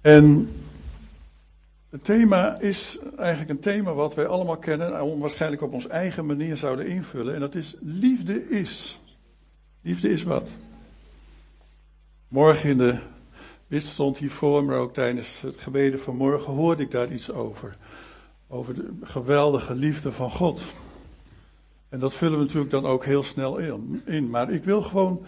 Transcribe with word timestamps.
En 0.00 0.52
het 1.90 2.04
thema 2.04 2.58
is 2.58 2.98
eigenlijk 3.16 3.50
een 3.50 3.60
thema 3.60 3.92
wat 3.92 4.14
wij 4.14 4.26
allemaal 4.26 4.56
kennen 4.56 4.98
en 4.98 5.18
waarschijnlijk 5.18 5.62
op 5.62 5.72
onze 5.72 5.88
eigen 5.88 6.26
manier 6.26 6.56
zouden 6.56 6.86
invullen. 6.86 7.34
En 7.34 7.40
dat 7.40 7.54
is 7.54 7.74
liefde 7.80 8.48
is. 8.48 9.00
Liefde 9.80 10.10
is 10.10 10.22
wat? 10.22 10.48
Morgen 12.28 12.70
in 12.70 12.78
de 12.78 12.98
dit 13.68 13.82
stond 13.82 14.18
hiervoor, 14.18 14.64
maar 14.64 14.78
ook 14.78 14.94
tijdens 14.94 15.40
het 15.40 15.56
gebeden 15.56 16.00
van 16.00 16.16
morgen 16.16 16.52
hoorde 16.52 16.82
ik 16.82 16.90
daar 16.90 17.12
iets 17.12 17.30
over. 17.30 17.76
Over 18.48 18.74
de 18.74 18.90
geweldige 19.02 19.74
liefde 19.74 20.12
van 20.12 20.30
God. 20.30 20.62
En 21.88 21.98
dat 21.98 22.14
vullen 22.14 22.38
we 22.38 22.44
natuurlijk 22.44 22.70
dan 22.70 22.86
ook 22.86 23.04
heel 23.04 23.22
snel 23.22 23.58
in. 24.04 24.30
Maar 24.30 24.50
ik 24.52 24.64
wil 24.64 24.82
gewoon 24.82 25.24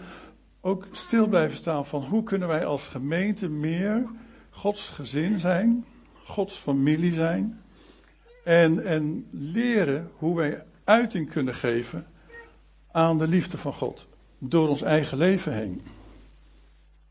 ook 0.61 0.87
stil 0.91 1.27
blijven 1.27 1.57
staan 1.57 1.85
van 1.85 2.03
hoe 2.03 2.23
kunnen 2.23 2.47
wij 2.47 2.65
als 2.65 2.87
gemeente 2.87 3.49
meer 3.49 4.07
Gods 4.51 4.89
gezin 4.89 5.39
zijn, 5.39 5.85
Gods 6.25 6.57
familie 6.57 7.13
zijn. 7.13 7.61
En, 8.43 8.85
en 8.85 9.27
leren 9.31 10.11
hoe 10.17 10.35
wij 10.35 10.63
uiting 10.83 11.29
kunnen 11.29 11.55
geven 11.55 12.07
aan 12.91 13.17
de 13.17 13.27
liefde 13.27 13.57
van 13.57 13.73
God. 13.73 14.07
Door 14.37 14.69
ons 14.69 14.81
eigen 14.81 15.17
leven 15.17 15.53
heen. 15.53 15.81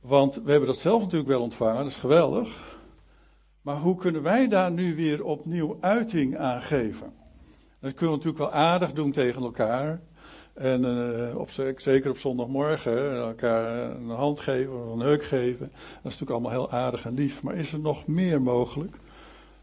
Want 0.00 0.34
we 0.34 0.50
hebben 0.50 0.68
dat 0.68 0.78
zelf 0.78 1.02
natuurlijk 1.02 1.30
wel 1.30 1.42
ontvangen, 1.42 1.76
dat 1.76 1.86
is 1.86 1.96
geweldig. 1.96 2.78
Maar 3.62 3.76
hoe 3.76 3.96
kunnen 3.96 4.22
wij 4.22 4.48
daar 4.48 4.70
nu 4.70 4.96
weer 4.96 5.24
opnieuw 5.24 5.76
uiting 5.80 6.36
aan 6.36 6.62
geven? 6.62 7.12
Dat 7.80 7.94
kunnen 7.94 8.18
we 8.18 8.24
natuurlijk 8.24 8.38
wel 8.38 8.62
aardig 8.62 8.92
doen 8.92 9.12
tegen 9.12 9.42
elkaar. 9.42 10.00
En 10.60 10.84
uh, 10.84 11.38
op, 11.38 11.50
zeker 11.76 12.10
op 12.10 12.18
zondagmorgen 12.18 13.16
elkaar 13.16 13.90
een 13.90 14.08
hand 14.08 14.40
geven 14.40 14.86
of 14.86 14.92
een 14.92 15.06
heuk 15.06 15.24
geven. 15.24 15.70
Dat 15.72 15.88
is 15.94 16.02
natuurlijk 16.02 16.30
allemaal 16.30 16.50
heel 16.50 16.70
aardig 16.70 17.04
en 17.04 17.14
lief. 17.14 17.42
Maar 17.42 17.54
is 17.54 17.72
er 17.72 17.80
nog 17.80 18.06
meer 18.06 18.42
mogelijk 18.42 18.96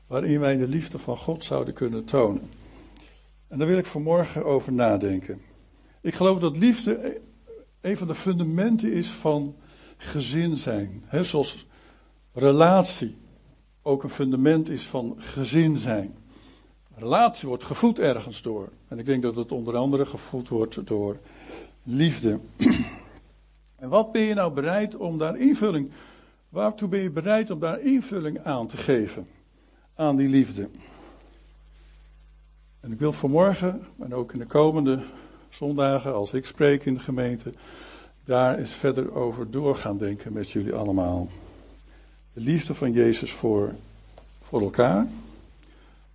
waarin 0.07 0.39
wij 0.39 0.57
de 0.57 0.67
liefde 0.67 0.99
van 0.99 1.17
God 1.17 1.43
zouden 1.43 1.73
kunnen 1.73 2.05
tonen? 2.05 2.49
En 3.47 3.57
daar 3.57 3.67
wil 3.67 3.77
ik 3.77 3.85
vanmorgen 3.85 4.45
over 4.45 4.73
nadenken. 4.73 5.41
Ik 6.01 6.13
geloof 6.13 6.39
dat 6.39 6.57
liefde 6.57 7.21
een 7.81 7.97
van 7.97 8.07
de 8.07 8.15
fundamenten 8.15 8.93
is 8.93 9.09
van 9.09 9.55
gezin 9.97 10.57
zijn. 10.57 11.03
He, 11.05 11.23
zoals 11.23 11.65
relatie 12.33 13.17
ook 13.81 14.03
een 14.03 14.09
fundament 14.09 14.69
is 14.69 14.83
van 14.83 15.15
gezin 15.17 15.77
zijn. 15.77 16.17
Relatie 16.97 17.47
wordt 17.47 17.63
gevoed 17.63 17.99
ergens 17.99 18.41
door. 18.41 18.69
En 18.87 18.99
ik 18.99 19.05
denk 19.05 19.23
dat 19.23 19.35
het 19.35 19.51
onder 19.51 19.75
andere 19.75 20.05
gevoed 20.05 20.49
wordt 20.49 20.87
door 20.87 21.17
liefde. 21.83 22.39
En 23.75 23.89
wat 23.89 24.11
ben 24.11 24.21
je 24.21 24.33
nou 24.33 24.53
bereid 24.53 24.95
om 24.95 25.17
daar 25.17 25.37
invulling, 25.37 25.91
waartoe 26.49 26.87
ben 26.87 26.99
je 26.99 27.09
bereid 27.09 27.49
om 27.49 27.59
daar 27.59 27.79
invulling 27.79 28.43
aan 28.43 28.67
te 28.67 28.77
geven? 28.77 29.27
Aan 29.95 30.15
die 30.15 30.29
liefde. 30.29 30.69
En 32.79 32.91
ik 32.91 32.99
wil 32.99 33.13
vanmorgen 33.13 33.87
en 33.99 34.13
ook 34.13 34.33
in 34.33 34.39
de 34.39 34.45
komende 34.45 34.99
zondagen, 35.49 36.13
als 36.13 36.33
ik 36.33 36.45
spreek 36.45 36.85
in 36.85 36.93
de 36.93 36.99
gemeente, 36.99 37.53
daar 38.23 38.57
eens 38.57 38.73
verder 38.73 39.13
over 39.13 39.51
door 39.51 39.75
gaan 39.75 39.97
denken 39.97 40.33
met 40.33 40.51
jullie 40.51 40.73
allemaal. 40.73 41.27
De 42.33 42.41
liefde 42.41 42.73
van 42.75 42.91
Jezus 42.91 43.31
voor, 43.31 43.75
voor 44.41 44.61
elkaar, 44.61 45.07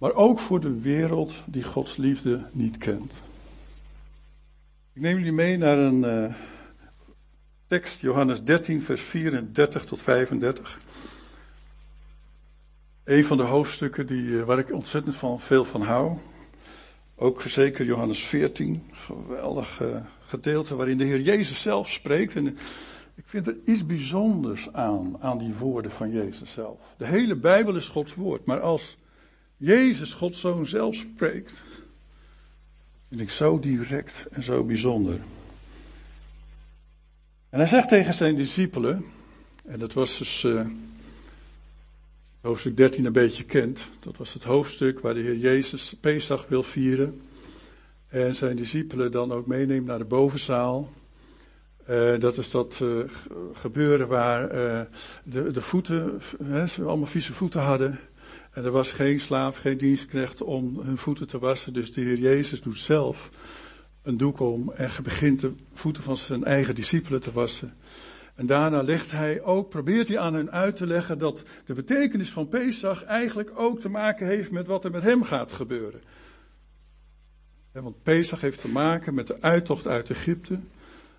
maar 0.03 0.15
ook 0.15 0.39
voor 0.39 0.61
de 0.61 0.81
wereld 0.81 1.35
die 1.47 1.63
Gods 1.63 1.97
liefde 1.97 2.45
niet 2.53 2.77
kent. 2.77 3.13
Ik 4.93 5.03
neem 5.03 5.17
jullie 5.17 5.33
mee 5.33 5.57
naar 5.57 5.79
een 5.79 6.05
uh, 6.05 6.35
tekst, 7.67 8.01
Johannes 8.01 8.43
13, 8.43 8.83
vers 8.83 9.01
34 9.01 9.85
tot 9.85 10.03
35. 10.03 10.81
Een 13.05 13.25
van 13.25 13.37
de 13.37 13.43
hoofdstukken 13.43 14.07
die, 14.07 14.23
uh, 14.23 14.45
waar 14.45 14.59
ik 14.59 14.73
ontzettend 14.73 15.17
van, 15.17 15.41
veel 15.41 15.65
van 15.65 15.83
hou. 15.83 16.19
Ook 17.17 17.43
zeker 17.43 17.85
Johannes 17.85 18.25
14, 18.25 18.83
geweldig 18.93 19.83
gedeelte 20.27 20.77
waarin 20.77 20.99
de 20.99 21.05
Heer 21.05 21.21
Jezus 21.21 21.63
zelf 21.63 21.91
spreekt. 21.91 22.37
En 22.37 22.47
ik 23.15 23.25
vind 23.25 23.47
er 23.47 23.57
iets 23.65 23.87
bijzonders 23.87 24.73
aan, 24.73 25.17
aan 25.21 25.39
die 25.39 25.55
woorden 25.55 25.91
van 25.91 26.11
Jezus 26.11 26.53
zelf. 26.53 26.79
De 26.97 27.07
hele 27.07 27.37
Bijbel 27.37 27.77
is 27.77 27.89
Gods 27.89 28.15
woord, 28.15 28.45
maar 28.45 28.61
als 28.61 28.97
Jezus, 29.65 30.13
Gods 30.13 30.41
Zoon, 30.41 30.67
zelf 30.67 30.95
spreekt, 30.95 31.63
vind 33.09 33.21
ik 33.21 33.31
zo 33.31 33.59
direct 33.59 34.27
en 34.31 34.43
zo 34.43 34.65
bijzonder. 34.65 35.15
En 37.49 37.59
hij 37.59 37.67
zegt 37.67 37.89
tegen 37.89 38.15
zijn 38.15 38.37
discipelen, 38.37 39.05
en 39.65 39.79
dat 39.79 39.93
was 39.93 40.19
dus 40.19 40.45
uh, 40.45 40.67
hoofdstuk 42.41 42.77
13 42.77 43.05
een 43.05 43.13
beetje 43.13 43.45
kent, 43.45 43.89
dat 44.01 44.17
was 44.17 44.33
het 44.33 44.43
hoofdstuk 44.43 45.01
waar 45.01 45.15
de 45.15 45.21
Heer 45.21 45.37
Jezus 45.37 45.95
Pesach 46.01 46.49
wil 46.49 46.63
vieren. 46.63 47.21
En 48.09 48.37
zijn 48.37 48.57
discipelen 48.57 49.13
dan 49.13 49.33
ook 49.33 49.47
meeneemt 49.47 49.87
naar 49.87 49.99
de 49.99 50.05
bovenzaal. 50.05 50.93
Uh, 51.91 52.21
dat 52.21 52.39
is 52.39 52.51
dat 52.51 52.79
uh, 52.83 53.05
gebeuren 53.53 54.09
waar 54.09 54.49
de, 55.25 55.51
de 55.51 55.61
voeten, 55.61 56.21
hè, 56.45 56.67
ze 56.67 56.85
allemaal 56.85 57.07
vieze 57.07 57.33
voeten 57.33 57.61
hadden. 57.61 57.99
En 58.53 58.65
er 58.65 58.71
was 58.71 58.93
geen 58.93 59.21
slaaf, 59.21 59.59
geen 59.59 59.79
dienstknecht 59.79 60.43
om 60.43 60.81
hun 60.81 60.99
voeten 60.99 61.27
te 61.27 61.39
wassen. 61.39 61.73
Dus 61.73 61.93
de 61.93 62.01
Heer 62.01 62.19
Jezus 62.19 62.61
doet 62.61 62.79
zelf 62.79 63.31
een 64.03 64.17
doek 64.17 64.41
om 64.41 64.71
en 64.71 64.91
begint 65.03 65.41
de 65.41 65.53
voeten 65.73 66.03
van 66.03 66.17
zijn 66.17 66.45
eigen 66.45 66.75
discipelen 66.75 67.21
te 67.21 67.33
wassen. 67.33 67.75
En 68.35 68.47
daarna 68.47 68.83
legt 68.83 69.11
hij 69.11 69.43
ook, 69.43 69.69
probeert 69.69 70.09
hij 70.09 70.19
aan 70.19 70.35
hen 70.35 70.51
uit 70.51 70.77
te 70.77 70.87
leggen 70.87 71.19
dat 71.19 71.43
de 71.67 71.75
betekenis 71.75 72.31
van 72.31 72.49
Pesach 72.49 73.05
eigenlijk 73.05 73.53
ook 73.55 73.81
te 73.81 73.89
maken 73.89 74.27
heeft 74.27 74.51
met 74.51 74.67
wat 74.67 74.85
er 74.85 74.91
met 74.91 75.03
hem 75.03 75.23
gaat 75.23 75.53
gebeuren. 75.53 76.01
Want 77.73 78.03
Pesach 78.03 78.41
heeft 78.41 78.61
te 78.61 78.69
maken 78.69 79.15
met 79.15 79.27
de 79.27 79.41
uittocht 79.41 79.87
uit 79.87 80.11
Egypte, 80.11 80.61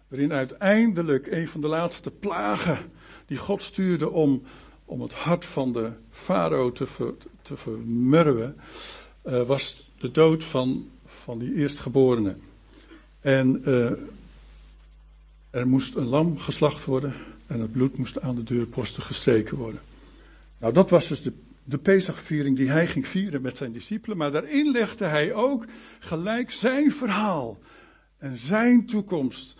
waarin 0.07 0.33
uiteindelijk 0.33 1.27
een 1.27 1.47
van 1.47 1.61
de 1.61 1.67
laatste 1.67 2.11
plagen 2.11 2.77
die 3.25 3.37
God 3.37 3.61
stuurde 3.61 4.09
om, 4.09 4.43
om 4.85 5.01
het 5.01 5.13
hart 5.13 5.45
van 5.45 5.73
de 5.73 5.91
farao 6.09 6.71
te, 6.71 6.85
ver, 6.85 7.13
te 7.41 7.57
vermurwen, 7.57 8.55
uh, 9.25 9.47
was 9.47 9.89
de 9.97 10.11
dood 10.11 10.43
van, 10.43 10.89
van 11.05 11.39
die 11.39 11.55
eerstgeborene. 11.55 12.35
En 13.21 13.61
uh, 13.65 13.91
er 15.49 15.67
moest 15.67 15.95
een 15.95 16.07
lam 16.07 16.37
geslacht 16.37 16.85
worden 16.85 17.13
en 17.47 17.59
het 17.59 17.71
bloed 17.71 17.97
moest 17.97 18.21
aan 18.21 18.35
de 18.35 18.43
deurposten 18.43 19.03
gestreken 19.03 19.57
worden. 19.57 19.81
Nou, 20.57 20.73
dat 20.73 20.89
was 20.89 21.07
dus 21.07 21.21
de 21.21 21.33
de 21.63 21.77
Pesachviering 21.77 22.57
die 22.57 22.69
hij 22.69 22.87
ging 22.87 23.07
vieren 23.07 23.41
met 23.41 23.57
zijn 23.57 23.71
discipelen. 23.71 24.17
Maar 24.17 24.31
daarin 24.31 24.71
legde 24.71 25.05
hij 25.05 25.33
ook 25.33 25.65
gelijk 25.99 26.51
zijn 26.51 26.91
verhaal 26.91 27.57
en 28.17 28.37
zijn 28.37 28.85
toekomst. 28.85 29.55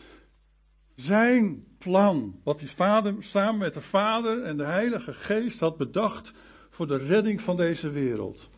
Zijn 0.95 1.63
plan, 1.83 2.35
wat 2.43 2.59
hij 2.59 2.69
vader, 2.69 3.15
samen 3.19 3.59
met 3.59 3.73
de 3.73 3.81
Vader 3.81 4.43
en 4.43 4.57
de 4.57 4.63
Heilige 4.63 5.13
Geest 5.13 5.59
had 5.59 5.77
bedacht 5.77 6.31
voor 6.69 6.87
de 6.87 6.97
redding 6.97 7.41
van 7.41 7.57
deze 7.57 7.89
wereld. 7.89 8.49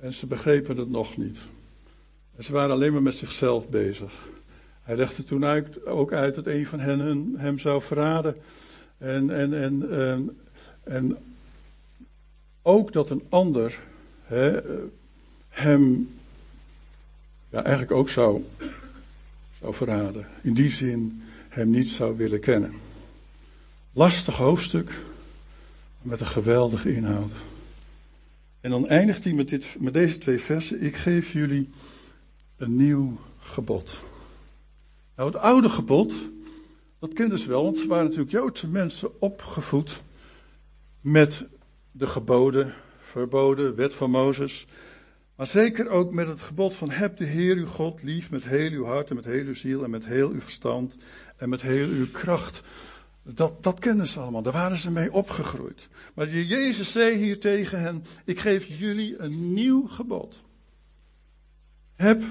En 0.00 0.14
ze 0.14 0.26
begrepen 0.26 0.76
het 0.76 0.90
nog 0.90 1.16
niet. 1.16 1.38
En 2.36 2.44
ze 2.44 2.52
waren 2.52 2.70
alleen 2.70 2.92
maar 2.92 3.02
met 3.02 3.16
zichzelf 3.16 3.68
bezig. 3.68 4.12
Hij 4.82 4.96
legde 4.96 5.24
toen 5.24 5.44
uit, 5.44 5.86
ook 5.86 6.12
uit 6.12 6.34
dat 6.34 6.46
een 6.46 6.66
van 6.66 6.80
hen 6.80 7.34
hem 7.36 7.58
zou 7.58 7.82
verraden. 7.82 8.36
En, 8.98 9.30
en, 9.30 9.62
en, 9.62 9.90
en, 9.90 10.38
en 10.84 11.16
ook 12.62 12.92
dat 12.92 13.10
een 13.10 13.22
ander 13.28 13.80
hem 15.48 16.10
ja, 17.50 17.62
eigenlijk 17.62 17.92
ook 17.92 18.08
zou, 18.08 18.44
zou 19.60 19.74
verraden. 19.74 20.26
In 20.42 20.54
die 20.54 20.70
zin 20.70 21.22
hem 21.50 21.70
niet 21.70 21.90
zou 21.90 22.16
willen 22.16 22.40
kennen. 22.40 22.74
Lastig 23.92 24.36
hoofdstuk, 24.36 24.90
met 26.02 26.20
een 26.20 26.26
geweldige 26.26 26.94
inhoud. 26.94 27.32
En 28.60 28.70
dan 28.70 28.88
eindigt 28.88 29.24
hij 29.24 29.32
met, 29.32 29.48
dit, 29.48 29.66
met 29.78 29.94
deze 29.94 30.18
twee 30.18 30.38
versen. 30.38 30.82
Ik 30.82 30.96
geef 30.96 31.32
jullie 31.32 31.70
een 32.56 32.76
nieuw 32.76 33.18
gebod. 33.38 34.00
Nou, 35.16 35.32
het 35.32 35.40
oude 35.40 35.68
gebod, 35.68 36.14
dat 36.98 37.12
kenden 37.12 37.38
ze 37.38 37.48
wel, 37.48 37.64
want 37.64 37.78
ze 37.78 37.86
waren 37.86 38.04
natuurlijk 38.04 38.30
Joodse 38.30 38.68
mensen 38.68 39.20
opgevoed 39.20 40.02
met 41.00 41.46
de 41.90 42.06
geboden, 42.06 42.74
verboden, 42.98 43.74
wet 43.74 43.94
van 43.94 44.10
Mozes. 44.10 44.66
Maar 45.36 45.46
zeker 45.46 45.88
ook 45.88 46.12
met 46.12 46.28
het 46.28 46.40
gebod 46.40 46.74
van 46.74 46.90
heb 46.90 47.16
de 47.16 47.24
Heer 47.24 47.56
uw 47.56 47.66
God 47.66 48.02
lief 48.02 48.30
met 48.30 48.44
heel 48.44 48.70
uw 48.70 48.84
hart 48.84 49.10
en 49.10 49.16
met 49.16 49.24
heel 49.24 49.44
uw 49.44 49.54
ziel 49.54 49.84
en 49.84 49.90
met 49.90 50.06
heel 50.06 50.30
uw 50.30 50.40
verstand 50.40 50.96
en 51.40 51.48
met 51.48 51.62
heel 51.62 51.88
uw 51.88 52.10
kracht. 52.10 52.62
Dat, 53.22 53.62
dat 53.62 53.78
kennen 53.78 54.06
ze 54.06 54.20
allemaal, 54.20 54.42
daar 54.42 54.52
waren 54.52 54.76
ze 54.76 54.90
mee 54.90 55.12
opgegroeid. 55.12 55.88
Maar 56.14 56.28
Jezus 56.28 56.92
zei 56.92 57.16
hier 57.16 57.40
tegen 57.40 57.80
hen, 57.80 58.04
ik 58.24 58.40
geef 58.40 58.78
jullie 58.78 59.18
een 59.18 59.54
nieuw 59.54 59.86
gebod. 59.86 60.42
Heb 61.96 62.22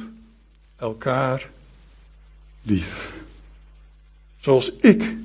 elkaar 0.75 1.49
lief. 2.61 3.13
Zoals 4.39 4.73
ik 4.73 5.15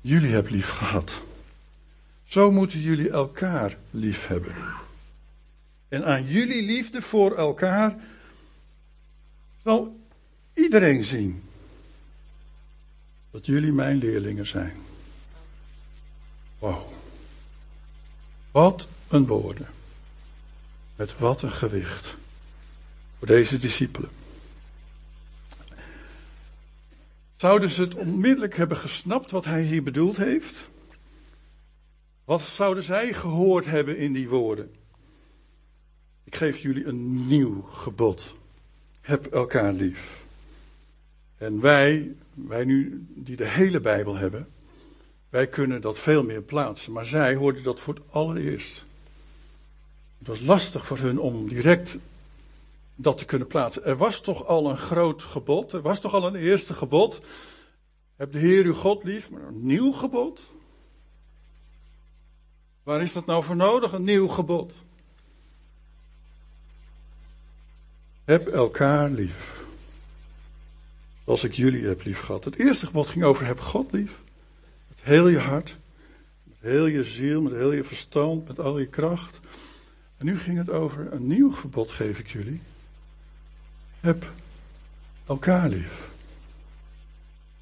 jullie 0.00 0.32
heb 0.32 0.50
lief 0.50 0.68
gehad. 0.68 1.22
Zo 2.24 2.50
moeten 2.52 2.80
jullie 2.80 3.10
elkaar 3.10 3.76
lief 3.90 4.26
hebben. 4.26 4.54
En 5.88 6.04
aan 6.04 6.24
jullie 6.24 6.62
liefde 6.62 7.02
voor 7.02 7.36
elkaar 7.36 7.96
zal 9.62 10.00
iedereen 10.54 11.04
zien 11.04 11.45
dat 13.36 13.46
jullie 13.46 13.72
mijn 13.72 13.98
leerlingen 13.98 14.46
zijn. 14.46 14.76
Wow. 16.58 16.92
Wat 18.50 18.88
een 19.08 19.26
woorden. 19.26 19.66
Met 20.96 21.18
wat 21.18 21.42
een 21.42 21.50
gewicht. 21.50 22.14
Voor 23.18 23.26
deze 23.26 23.56
discipelen. 23.56 24.10
Zouden 27.36 27.70
ze 27.70 27.82
het 27.82 27.94
onmiddellijk 27.94 28.56
hebben 28.56 28.76
gesnapt 28.76 29.30
wat 29.30 29.44
hij 29.44 29.62
hier 29.62 29.82
bedoeld 29.82 30.16
heeft? 30.16 30.68
Wat 32.24 32.42
zouden 32.42 32.82
zij 32.82 33.12
gehoord 33.12 33.66
hebben 33.66 33.98
in 33.98 34.12
die 34.12 34.28
woorden? 34.28 34.74
Ik 36.24 36.36
geef 36.36 36.58
jullie 36.58 36.86
een 36.86 37.26
nieuw 37.26 37.62
gebod. 37.62 38.34
Heb 39.00 39.26
elkaar 39.26 39.72
lief. 39.72 40.25
En 41.36 41.60
wij, 41.60 42.14
wij 42.34 42.64
nu 42.64 43.06
die 43.08 43.36
de 43.36 43.48
hele 43.48 43.80
Bijbel 43.80 44.16
hebben, 44.16 44.48
wij 45.28 45.46
kunnen 45.46 45.80
dat 45.80 45.98
veel 45.98 46.22
meer 46.22 46.42
plaatsen. 46.42 46.92
Maar 46.92 47.06
zij 47.06 47.34
hoorden 47.34 47.62
dat 47.62 47.80
voor 47.80 47.94
het 47.94 48.02
allereerst. 48.10 48.84
Het 50.18 50.26
was 50.26 50.40
lastig 50.40 50.86
voor 50.86 50.98
hun 50.98 51.18
om 51.18 51.48
direct 51.48 51.96
dat 52.94 53.18
te 53.18 53.24
kunnen 53.24 53.48
plaatsen. 53.48 53.84
Er 53.84 53.96
was 53.96 54.20
toch 54.20 54.46
al 54.46 54.70
een 54.70 54.76
groot 54.76 55.22
gebod, 55.22 55.72
er 55.72 55.82
was 55.82 56.00
toch 56.00 56.14
al 56.14 56.26
een 56.26 56.34
eerste 56.34 56.74
gebod. 56.74 57.20
Heb 58.16 58.32
de 58.32 58.38
Heer 58.38 58.64
uw 58.64 58.74
God 58.74 59.04
lief, 59.04 59.30
maar 59.30 59.42
een 59.42 59.66
nieuw 59.66 59.92
gebod? 59.92 60.50
Waar 62.82 63.00
is 63.00 63.12
dat 63.12 63.26
nou 63.26 63.44
voor 63.44 63.56
nodig, 63.56 63.92
een 63.92 64.04
nieuw 64.04 64.28
gebod? 64.28 64.72
Heb 68.24 68.48
elkaar 68.48 69.10
lief. 69.10 69.55
Zoals 71.26 71.44
ik 71.44 71.52
jullie 71.52 71.86
heb 71.86 72.04
lief 72.04 72.20
gehad. 72.20 72.44
Het 72.44 72.56
eerste 72.56 72.86
gebod 72.86 73.06
ging 73.06 73.24
over 73.24 73.46
heb 73.46 73.60
God 73.60 73.92
lief. 73.92 74.20
Met 74.88 74.98
heel 75.02 75.28
je 75.28 75.38
hart. 75.38 75.76
Met 76.42 76.56
heel 76.60 76.86
je 76.86 77.04
ziel. 77.04 77.42
Met 77.42 77.52
heel 77.52 77.72
je 77.72 77.84
verstand. 77.84 78.48
Met 78.48 78.60
al 78.60 78.78
je 78.78 78.86
kracht. 78.86 79.40
En 80.16 80.26
nu 80.26 80.38
ging 80.38 80.58
het 80.58 80.70
over 80.70 81.12
een 81.12 81.26
nieuw 81.26 81.50
gebod 81.50 81.90
geef 81.90 82.18
ik 82.18 82.26
jullie. 82.26 82.60
Heb 84.00 84.32
elkaar 85.26 85.68
lief. 85.68 86.08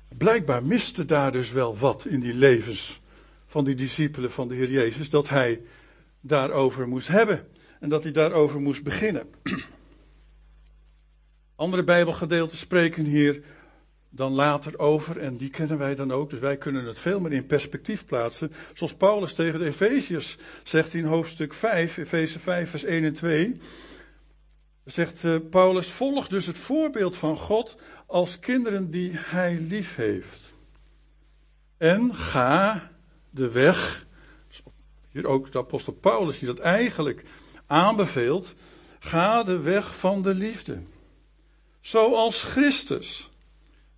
Blijkbaar 0.08 0.64
miste 0.64 1.04
daar 1.04 1.32
dus 1.32 1.50
wel 1.50 1.76
wat 1.76 2.06
in 2.06 2.20
die 2.20 2.34
levens 2.34 3.00
van 3.46 3.64
die 3.64 3.74
discipelen 3.74 4.32
van 4.32 4.48
de 4.48 4.54
Heer 4.54 4.70
Jezus. 4.70 5.10
Dat 5.10 5.28
hij 5.28 5.60
daarover 6.20 6.88
moest 6.88 7.08
hebben. 7.08 7.46
En 7.80 7.88
dat 7.88 8.02
hij 8.02 8.12
daarover 8.12 8.60
moest 8.60 8.82
beginnen. 8.82 9.26
Andere 11.56 11.84
Bijbelgedeelten 11.84 12.56
spreken 12.56 13.04
hier 13.04 13.42
dan 14.08 14.32
later 14.32 14.78
over 14.78 15.20
en 15.20 15.36
die 15.36 15.50
kennen 15.50 15.78
wij 15.78 15.94
dan 15.94 16.12
ook. 16.12 16.30
Dus 16.30 16.38
wij 16.38 16.56
kunnen 16.56 16.84
het 16.84 16.98
veel 16.98 17.20
meer 17.20 17.32
in 17.32 17.46
perspectief 17.46 18.06
plaatsen. 18.06 18.52
Zoals 18.72 18.94
Paulus 18.94 19.34
tegen 19.34 19.58
de 19.58 19.66
Efeziërs 19.66 20.36
zegt 20.62 20.94
in 20.94 21.04
hoofdstuk 21.04 21.52
5, 21.52 21.96
Efeze 21.96 22.38
5, 22.38 22.70
vers 22.70 22.84
1 22.84 23.04
en 23.04 23.12
2. 23.12 23.60
Zegt 24.84 25.24
uh, 25.24 25.36
Paulus, 25.50 25.88
volg 25.88 26.28
dus 26.28 26.46
het 26.46 26.58
voorbeeld 26.58 27.16
van 27.16 27.36
God 27.36 27.76
als 28.06 28.38
kinderen 28.38 28.90
die 28.90 29.10
hij 29.14 29.58
lief 29.60 29.94
heeft. 29.94 30.40
En 31.76 32.14
ga 32.14 32.90
de 33.30 33.50
weg, 33.50 34.06
hier 35.10 35.26
ook 35.26 35.52
de 35.52 35.58
apostel 35.58 35.92
Paulus 35.92 36.38
die 36.38 36.48
dat 36.48 36.58
eigenlijk 36.58 37.24
aanbeveelt, 37.66 38.54
ga 38.98 39.42
de 39.42 39.60
weg 39.60 39.98
van 39.98 40.22
de 40.22 40.34
liefde. 40.34 40.82
Zoals 41.84 42.42
Christus, 42.42 43.30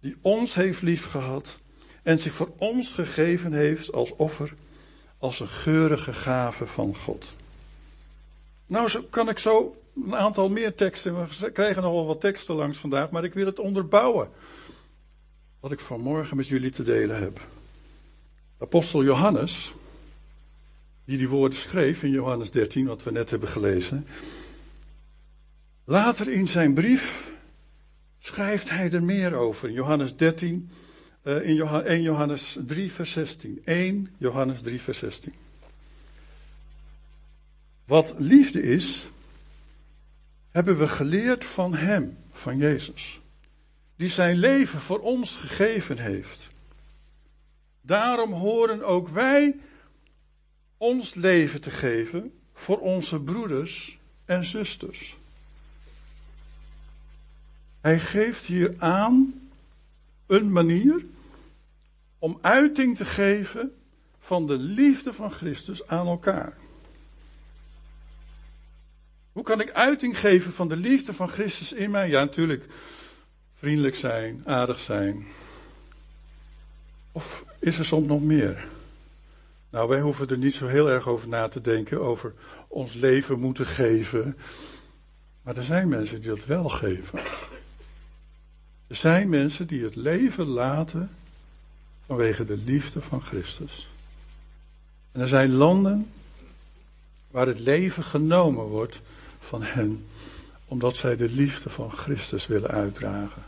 die 0.00 0.16
ons 0.20 0.54
heeft 0.54 0.82
liefgehad 0.82 1.58
en 2.02 2.20
zich 2.20 2.32
voor 2.32 2.52
ons 2.58 2.92
gegeven 2.92 3.52
heeft 3.52 3.92
als 3.92 4.16
offer, 4.16 4.54
als 5.18 5.40
een 5.40 5.48
geurige 5.48 6.12
gave 6.12 6.66
van 6.66 6.94
God. 6.96 7.34
Nou 8.66 8.88
zo 8.88 9.02
kan 9.10 9.28
ik 9.28 9.38
zo 9.38 9.76
een 10.04 10.14
aantal 10.14 10.48
meer 10.48 10.74
teksten, 10.74 11.28
we 11.28 11.50
krijgen 11.50 11.82
nog 11.82 11.92
wel 11.92 12.06
wat 12.06 12.20
teksten 12.20 12.54
langs 12.54 12.78
vandaag, 12.78 13.10
maar 13.10 13.24
ik 13.24 13.34
wil 13.34 13.46
het 13.46 13.58
onderbouwen. 13.58 14.30
Wat 15.60 15.72
ik 15.72 15.80
vanmorgen 15.80 16.36
met 16.36 16.48
jullie 16.48 16.70
te 16.70 16.82
delen 16.82 17.18
heb. 17.20 17.40
Apostel 18.58 19.04
Johannes, 19.04 19.74
die 21.04 21.18
die 21.18 21.28
woorden 21.28 21.58
schreef 21.58 22.02
in 22.02 22.10
Johannes 22.10 22.50
13, 22.50 22.86
wat 22.86 23.02
we 23.02 23.10
net 23.10 23.30
hebben 23.30 23.48
gelezen. 23.48 24.06
Later 25.84 26.28
in 26.28 26.48
zijn 26.48 26.74
brief 26.74 27.34
schrijft 28.26 28.70
hij 28.70 28.92
er 28.92 29.02
meer 29.02 29.34
over. 29.34 29.70
Johannes 29.70 30.16
13, 30.16 30.70
uh, 31.22 31.48
in 31.48 31.54
Johannes, 31.54 31.88
1 31.88 32.02
Johannes 32.02 32.58
3, 32.66 32.92
vers 32.92 33.12
16. 33.12 33.62
1 33.64 34.14
Johannes 34.18 34.60
3, 34.60 34.80
vers 34.80 34.98
16. 34.98 35.34
Wat 37.84 38.14
liefde 38.18 38.62
is, 38.62 39.04
hebben 40.50 40.78
we 40.78 40.88
geleerd 40.88 41.44
van 41.44 41.74
Hem, 41.74 42.18
van 42.30 42.56
Jezus. 42.56 43.20
Die 43.96 44.08
zijn 44.08 44.36
leven 44.36 44.80
voor 44.80 45.00
ons 45.00 45.36
gegeven 45.36 45.98
heeft. 45.98 46.50
Daarom 47.80 48.32
horen 48.32 48.82
ook 48.82 49.08
wij 49.08 49.56
ons 50.76 51.14
leven 51.14 51.60
te 51.60 51.70
geven 51.70 52.32
voor 52.52 52.78
onze 52.78 53.20
broeders 53.20 53.98
en 54.24 54.44
zusters. 54.44 55.16
Hij 57.86 58.00
geeft 58.00 58.44
hier 58.44 58.74
aan 58.78 59.48
een 60.26 60.52
manier 60.52 61.04
om 62.18 62.38
uiting 62.40 62.96
te 62.96 63.04
geven 63.04 63.74
van 64.18 64.46
de 64.46 64.58
liefde 64.58 65.12
van 65.12 65.30
Christus 65.30 65.86
aan 65.86 66.06
elkaar. 66.06 66.56
Hoe 69.32 69.42
kan 69.42 69.60
ik 69.60 69.72
uiting 69.72 70.18
geven 70.18 70.52
van 70.52 70.68
de 70.68 70.76
liefde 70.76 71.14
van 71.14 71.28
Christus 71.28 71.72
in 71.72 71.90
mij? 71.90 72.08
Ja, 72.08 72.24
natuurlijk. 72.24 72.64
Vriendelijk 73.58 73.96
zijn, 73.96 74.42
aardig 74.44 74.80
zijn. 74.80 75.26
Of 77.12 77.44
is 77.58 77.78
er 77.78 77.84
soms 77.84 78.06
nog 78.06 78.22
meer? 78.22 78.68
Nou, 79.70 79.88
wij 79.88 80.00
hoeven 80.00 80.28
er 80.28 80.38
niet 80.38 80.54
zo 80.54 80.66
heel 80.66 80.90
erg 80.90 81.08
over 81.08 81.28
na 81.28 81.48
te 81.48 81.60
denken, 81.60 82.00
over 82.00 82.34
ons 82.68 82.94
leven 82.94 83.40
moeten 83.40 83.66
geven. 83.66 84.36
Maar 85.42 85.56
er 85.56 85.64
zijn 85.64 85.88
mensen 85.88 86.20
die 86.20 86.30
dat 86.30 86.44
wel 86.44 86.68
geven. 86.68 87.20
Er 88.86 88.96
zijn 88.96 89.28
mensen 89.28 89.66
die 89.66 89.84
het 89.84 89.96
leven 89.96 90.46
laten 90.46 91.10
vanwege 92.06 92.44
de 92.44 92.56
liefde 92.56 93.02
van 93.02 93.20
Christus. 93.20 93.88
En 95.12 95.20
er 95.20 95.28
zijn 95.28 95.52
landen 95.52 96.10
waar 97.30 97.46
het 97.46 97.58
leven 97.58 98.02
genomen 98.02 98.64
wordt 98.64 99.00
van 99.38 99.62
hen, 99.62 100.06
omdat 100.64 100.96
zij 100.96 101.16
de 101.16 101.28
liefde 101.28 101.70
van 101.70 101.90
Christus 101.90 102.46
willen 102.46 102.70
uitdragen. 102.70 103.42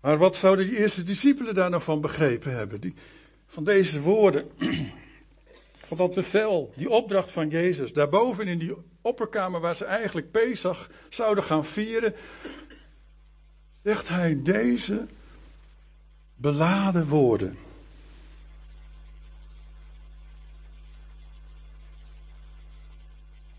Maar 0.00 0.18
wat 0.18 0.36
zouden 0.36 0.66
die 0.66 0.78
eerste 0.78 1.04
discipelen 1.04 1.54
daar 1.54 1.70
nou 1.70 1.82
van 1.82 2.00
begrepen 2.00 2.52
hebben? 2.52 2.80
Die, 2.80 2.94
van 3.46 3.64
deze 3.64 4.00
woorden, 4.00 4.50
van 5.88 5.96
dat 5.96 6.14
bevel, 6.14 6.72
die 6.76 6.90
opdracht 6.90 7.30
van 7.30 7.48
Jezus, 7.48 7.92
daarboven 7.92 8.46
in 8.46 8.58
die 8.58 8.74
opperkamer 9.00 9.60
waar 9.60 9.76
ze 9.76 9.84
eigenlijk 9.84 10.30
Pesach 10.30 10.90
zouden 11.08 11.44
gaan 11.44 11.64
vieren, 11.64 12.14
zegt 13.82 14.08
hij 14.08 14.42
deze 14.42 15.06
beladen 16.36 17.06
woorden. 17.06 17.58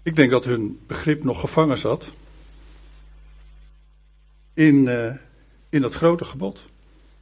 Ik 0.03 0.15
denk 0.15 0.31
dat 0.31 0.45
hun 0.45 0.79
begrip 0.87 1.23
nog 1.23 1.39
gevangen 1.39 1.77
zat 1.77 2.11
in, 4.53 4.75
uh, 4.75 5.13
in 5.69 5.81
dat 5.81 5.93
grote 5.93 6.25
gebod. 6.25 6.59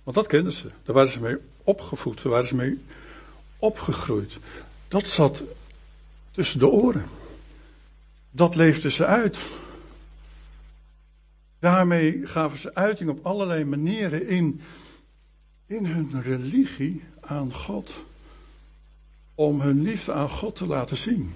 Want 0.04 0.16
dat 0.16 0.28
kenden 0.28 0.54
ze. 0.54 0.72
Daar 0.84 0.96
waren 0.96 1.12
ze 1.12 1.22
mee 1.22 1.38
opgevoed, 1.64 2.22
daar 2.22 2.32
waren 2.32 2.48
ze 2.48 2.56
mee 2.56 2.84
opgegroeid. 3.58 4.38
Dat 4.88 5.08
zat 5.08 5.44
tussen 6.32 6.60
de 6.60 6.68
oren. 6.68 7.06
Dat 8.32 8.56
leefden 8.56 8.92
ze 8.92 9.06
uit. 9.06 9.38
Daarmee 11.60 12.28
gaven 12.28 12.60
ze 12.60 12.76
uiting 12.76 13.10
op 13.10 13.26
allerlei 13.26 13.66
manieren 13.66 14.28
in, 14.28 14.62
in 15.66 15.86
hun 15.86 16.22
religie 16.22 17.04
aan 17.20 17.54
God. 17.54 17.94
Om 19.36 19.62
hun 19.62 19.82
liefde 19.82 20.14
aan 20.14 20.30
God 20.30 20.56
te 20.56 20.66
laten 20.66 20.98
zien. 20.98 21.34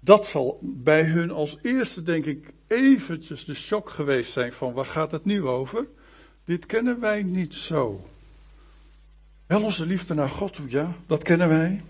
Dat 0.00 0.26
zal 0.26 0.58
bij 0.62 1.02
hun 1.02 1.30
als 1.30 1.56
eerste, 1.62 2.02
denk 2.02 2.24
ik, 2.24 2.52
eventjes 2.66 3.44
de 3.44 3.54
shock 3.54 3.90
geweest 3.90 4.32
zijn 4.32 4.52
van 4.52 4.72
waar 4.72 4.86
gaat 4.86 5.10
het 5.10 5.24
nu 5.24 5.42
over? 5.42 5.86
Dit 6.44 6.66
kennen 6.66 7.00
wij 7.00 7.22
niet 7.22 7.54
zo. 7.54 8.08
Wel 9.46 9.62
onze 9.62 9.86
liefde 9.86 10.14
naar 10.14 10.30
God 10.30 10.52
toe, 10.52 10.70
ja, 10.70 10.94
dat 11.06 11.22
kennen 11.22 11.48
wij. 11.48 11.82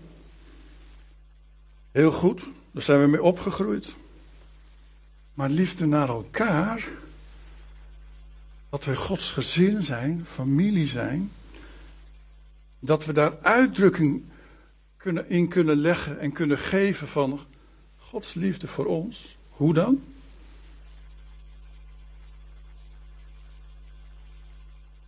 Heel 1.91 2.11
goed, 2.11 2.41
daar 2.71 2.83
zijn 2.83 3.01
we 3.01 3.07
mee 3.07 3.23
opgegroeid. 3.23 3.95
Maar 5.37 5.49
liefde 5.49 5.85
naar 5.85 6.09
elkaar, 6.09 6.87
dat 8.69 8.85
we 8.85 8.95
Gods 8.95 9.31
gezin 9.31 9.83
zijn, 9.83 10.25
familie 10.25 10.85
zijn, 10.85 11.31
dat 12.79 13.05
we 13.05 13.13
daar 13.13 13.37
uitdrukking 13.41 14.23
kunnen, 14.97 15.29
in 15.29 15.47
kunnen 15.47 15.75
leggen 15.75 16.19
en 16.19 16.31
kunnen 16.31 16.57
geven 16.57 17.07
van 17.07 17.39
Gods 17.97 18.33
liefde 18.33 18.67
voor 18.67 18.85
ons. 18.85 19.37
Hoe 19.49 19.73
dan? 19.73 20.03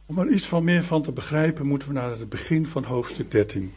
Om 0.05 0.19
er 0.19 0.29
iets 0.29 0.47
van 0.47 0.63
meer 0.63 0.83
van 0.83 1.03
te 1.03 1.11
begrijpen, 1.11 1.65
moeten 1.65 1.87
we 1.87 1.93
naar 1.93 2.09
het 2.09 2.29
begin 2.29 2.67
van 2.67 2.83
hoofdstuk 2.83 3.31
13. 3.31 3.63
Ik 3.63 3.71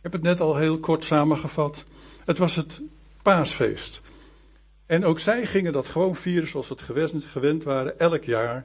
heb 0.00 0.12
het 0.12 0.22
net 0.22 0.40
al 0.40 0.56
heel 0.56 0.78
kort 0.78 1.04
samengevat. 1.04 1.84
Het 2.24 2.38
was 2.38 2.56
het 2.56 2.80
paasfeest. 3.22 4.00
En 4.90 5.04
ook 5.04 5.18
zij 5.18 5.46
gingen 5.46 5.72
dat 5.72 5.86
gewoon 5.86 6.16
vieren 6.16 6.48
zoals 6.48 6.68
het 6.68 6.82
gewend 7.26 7.64
waren, 7.64 7.98
elk 7.98 8.24
jaar. 8.24 8.64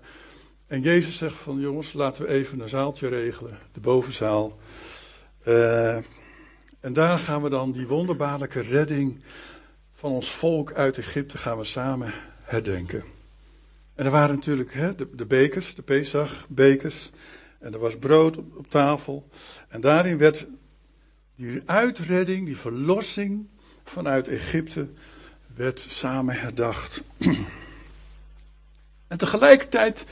En 0.67 0.81
Jezus 0.81 1.17
zegt 1.17 1.35
van 1.35 1.59
jongens, 1.59 1.93
laten 1.93 2.23
we 2.23 2.27
even 2.27 2.59
een 2.59 2.69
zaaltje 2.69 3.07
regelen, 3.07 3.57
de 3.73 3.79
bovenzaal. 3.79 4.59
Uh, 5.47 5.95
en 6.79 6.93
daar 6.93 7.19
gaan 7.19 7.41
we 7.41 7.49
dan 7.49 7.71
die 7.71 7.87
wonderbaarlijke 7.87 8.59
redding 8.59 9.23
van 9.93 10.11
ons 10.11 10.31
volk 10.31 10.73
uit 10.73 10.97
Egypte 10.97 11.37
gaan 11.37 11.57
we 11.57 11.63
samen 11.63 12.13
herdenken. 12.41 13.03
En 13.95 14.05
er 14.05 14.11
waren 14.11 14.35
natuurlijk 14.35 14.73
hè, 14.73 14.95
de, 14.95 15.07
de, 15.15 15.25
bekers, 15.25 15.75
de 15.75 15.81
Pesach-bekers. 15.81 17.09
En 17.59 17.73
er 17.73 17.79
was 17.79 17.97
brood 17.97 18.37
op, 18.37 18.57
op, 18.57 18.69
tafel. 18.69 19.29
En 19.67 19.81
daarin 19.81 20.17
werd 20.17 20.47
die 21.35 21.61
uitredding, 21.65 22.45
die 22.45 22.57
verlossing 22.57 23.47
vanuit 23.83 24.27
Egypte, 24.27 24.87
werd 25.55 25.79
samen 25.89 26.39
herdacht. 26.39 27.01
en 29.07 29.17
tegelijkertijd 29.17 30.05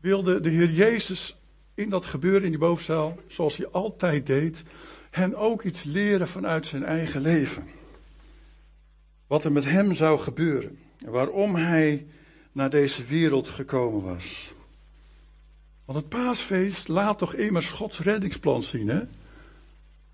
wilde 0.00 0.40
de 0.40 0.48
Heer 0.48 0.70
Jezus 0.70 1.36
in 1.74 1.88
dat 1.88 2.06
gebeuren 2.06 2.42
in 2.42 2.50
die 2.50 2.58
bovenzaal, 2.58 3.18
zoals 3.26 3.56
hij 3.56 3.68
altijd 3.68 4.26
deed, 4.26 4.62
hen 5.10 5.34
ook 5.36 5.62
iets 5.62 5.82
leren 5.82 6.28
vanuit 6.28 6.66
zijn 6.66 6.84
eigen 6.84 7.20
leven. 7.20 7.68
Wat 9.26 9.44
er 9.44 9.52
met 9.52 9.64
hem 9.64 9.94
zou 9.94 10.18
gebeuren. 10.18 10.78
En 11.04 11.10
waarom 11.10 11.54
hij 11.54 12.06
naar 12.52 12.70
deze 12.70 13.04
wereld 13.04 13.48
gekomen 13.48 14.02
was. 14.02 14.52
Want 15.84 15.98
het 15.98 16.08
paasfeest 16.08 16.88
laat 16.88 17.18
toch 17.18 17.34
immers 17.34 17.70
Gods 17.70 17.98
reddingsplan 17.98 18.62
zien, 18.62 18.88
hè? 18.88 19.02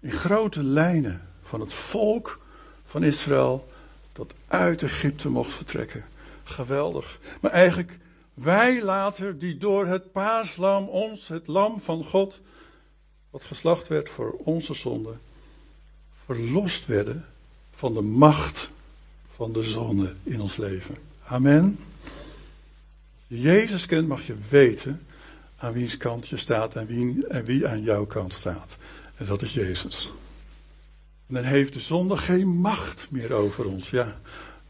In 0.00 0.12
grote 0.12 0.62
lijnen 0.62 1.28
van 1.42 1.60
het 1.60 1.72
volk 1.72 2.40
van 2.84 3.02
Israël 3.02 3.68
dat 4.16 4.32
uit 4.48 4.82
Egypte 4.82 5.28
mocht 5.28 5.54
vertrekken. 5.54 6.04
Geweldig. 6.44 7.18
Maar 7.40 7.50
eigenlijk 7.50 7.98
wij 8.34 8.82
later 8.82 9.38
die 9.38 9.58
door 9.58 9.86
het 9.86 10.12
paaslam 10.12 10.88
ons, 10.88 11.28
het 11.28 11.46
lam 11.46 11.80
van 11.80 12.04
God, 12.04 12.40
wat 13.30 13.44
geslacht 13.44 13.88
werd 13.88 14.08
voor 14.08 14.30
onze 14.30 14.74
zonde, 14.74 15.14
verlost 16.24 16.86
werden 16.86 17.24
van 17.70 17.94
de 17.94 18.02
macht 18.02 18.70
van 19.34 19.52
de 19.52 19.62
zonde 19.62 20.14
in 20.22 20.40
ons 20.40 20.56
leven. 20.56 20.96
Amen. 21.24 21.78
Jezus 23.26 23.86
kent, 23.86 24.08
mag 24.08 24.26
je 24.26 24.34
weten 24.48 25.06
aan 25.56 25.72
wiens 25.72 25.96
kant 25.96 26.28
je 26.28 26.36
staat 26.36 26.74
en 26.74 26.86
wie, 26.86 27.26
en 27.26 27.44
wie 27.44 27.66
aan 27.68 27.82
jouw 27.82 28.06
kant 28.06 28.32
staat. 28.32 28.76
En 29.16 29.26
dat 29.26 29.42
is 29.42 29.52
Jezus. 29.52 30.12
Dan 31.26 31.44
heeft 31.44 31.72
de 31.72 31.80
zonde 31.80 32.16
geen 32.16 32.48
macht 32.48 33.06
meer 33.10 33.32
over 33.32 33.66
ons. 33.66 33.90
Ja, 33.90 34.20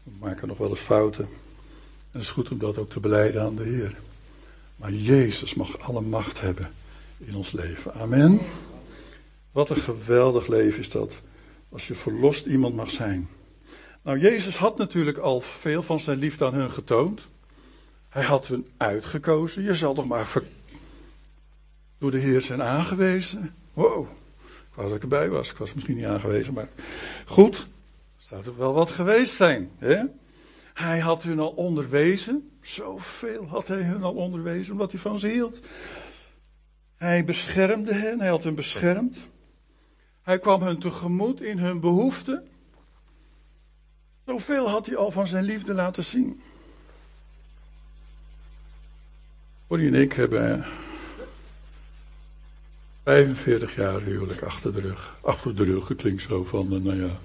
we 0.03 0.11
maken 0.19 0.47
nog 0.47 0.57
wel 0.57 0.69
eens 0.69 0.79
fouten. 0.79 1.23
En 1.23 2.11
het 2.11 2.21
is 2.21 2.29
goed 2.29 2.51
om 2.51 2.57
dat 2.57 2.77
ook 2.77 2.89
te 2.89 2.99
beleiden 2.99 3.41
aan 3.41 3.55
de 3.55 3.63
Heer. 3.63 3.95
Maar 4.75 4.91
Jezus 4.91 5.53
mag 5.53 5.79
alle 5.79 6.01
macht 6.01 6.41
hebben 6.41 6.71
in 7.17 7.35
ons 7.35 7.51
leven. 7.51 7.93
Amen. 7.93 8.39
Wat 9.51 9.69
een 9.69 9.75
geweldig 9.75 10.47
leven 10.47 10.79
is 10.79 10.89
dat. 10.89 11.13
Als 11.69 11.87
je 11.87 11.95
verlost 11.95 12.45
iemand 12.45 12.75
mag 12.75 12.89
zijn. 12.89 13.29
Nou, 14.01 14.19
Jezus 14.19 14.57
had 14.57 14.77
natuurlijk 14.77 15.17
al 15.17 15.41
veel 15.41 15.83
van 15.83 15.99
zijn 15.99 16.17
liefde 16.17 16.45
aan 16.45 16.53
hun 16.53 16.71
getoond. 16.71 17.27
Hij 18.09 18.23
had 18.23 18.47
hun 18.47 18.67
uitgekozen. 18.77 19.63
Je 19.63 19.75
zal 19.75 19.93
toch 19.93 20.07
maar 20.07 20.41
door 21.97 22.11
de 22.11 22.19
Heer 22.19 22.41
zijn 22.41 22.61
aangewezen. 22.61 23.53
Wow, 23.73 24.07
dat 24.83 24.95
ik 24.95 25.01
erbij 25.01 25.29
was. 25.29 25.51
Ik 25.51 25.57
was 25.57 25.73
misschien 25.73 25.95
niet 25.95 26.05
aangewezen, 26.05 26.53
maar 26.53 26.69
goed. 27.25 27.67
Zou 28.17 28.45
er 28.45 28.57
wel 28.57 28.73
wat 28.73 28.89
geweest 28.89 29.35
zijn. 29.35 29.71
Hè? 29.77 30.03
Hij 30.73 30.99
had 30.99 31.23
hun 31.23 31.39
al 31.39 31.49
onderwezen. 31.49 32.49
Zoveel 32.61 33.47
had 33.47 33.67
hij 33.67 33.81
hun 33.81 34.03
al 34.03 34.13
onderwezen, 34.13 34.71
omdat 34.71 34.91
hij 34.91 34.99
van 34.99 35.19
ze 35.19 35.27
hield. 35.27 35.59
Hij 36.95 37.23
beschermde 37.23 37.93
hen, 37.93 38.19
hij 38.19 38.29
had 38.29 38.43
hen 38.43 38.55
beschermd. 38.55 39.17
Hij 40.21 40.39
kwam 40.39 40.61
hun 40.61 40.79
tegemoet 40.79 41.41
in 41.41 41.57
hun 41.57 41.79
behoeften. 41.79 42.47
Zoveel 44.25 44.69
had 44.69 44.85
hij 44.85 44.95
al 44.95 45.11
van 45.11 45.27
zijn 45.27 45.43
liefde 45.43 45.73
laten 45.73 46.03
zien. 46.03 46.41
Corrie 49.67 49.87
en 49.87 50.01
ik 50.01 50.13
hebben 50.13 50.65
45 53.07 53.75
jaar 53.75 54.01
huwelijk 54.01 54.41
achter 54.41 54.73
de 54.73 54.81
rug. 54.81 55.15
Achter 55.21 55.55
de 55.55 55.63
rug, 55.63 55.87
het 55.87 55.97
klinkt 55.97 56.21
zo 56.21 56.43
van, 56.43 56.73
eh, 56.73 56.81
nou 56.81 57.01
ja. 57.01 57.19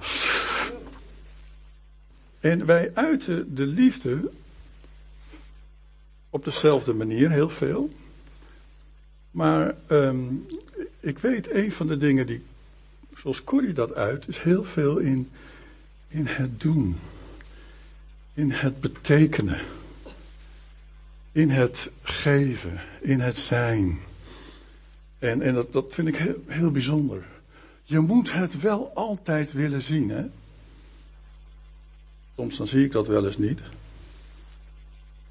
En 2.40 2.66
wij 2.66 2.90
uiten 2.94 3.54
de 3.54 3.66
liefde 3.66 4.30
op 6.30 6.44
dezelfde 6.44 6.92
manier, 6.92 7.30
heel 7.30 7.48
veel. 7.48 7.90
Maar 9.30 9.74
um, 9.88 10.46
ik 11.00 11.18
weet, 11.18 11.50
een 11.50 11.72
van 11.72 11.86
de 11.86 11.96
dingen 11.96 12.26
die, 12.26 12.42
zoals 13.16 13.44
Corrie 13.44 13.72
dat 13.72 13.94
uit, 13.94 14.28
is 14.28 14.38
heel 14.38 14.64
veel 14.64 14.98
in, 14.98 15.30
in 16.08 16.26
het 16.26 16.60
doen. 16.60 16.96
In 18.34 18.50
het 18.50 18.80
betekenen 18.80 19.60
in 21.32 21.50
het 21.50 21.90
geven, 22.02 22.80
in 23.00 23.20
het 23.20 23.38
zijn. 23.38 23.98
En, 25.22 25.42
en 25.42 25.54
dat, 25.54 25.72
dat 25.72 25.94
vind 25.94 26.08
ik 26.08 26.16
heel, 26.16 26.42
heel 26.46 26.70
bijzonder. 26.70 27.24
Je 27.82 28.00
moet 28.00 28.32
het 28.32 28.60
wel 28.60 28.90
altijd 28.94 29.52
willen 29.52 29.82
zien, 29.82 30.10
hè? 30.10 30.24
Soms 32.36 32.56
dan 32.56 32.66
zie 32.66 32.84
ik 32.84 32.92
dat 32.92 33.06
wel 33.06 33.26
eens 33.26 33.38
niet. 33.38 33.60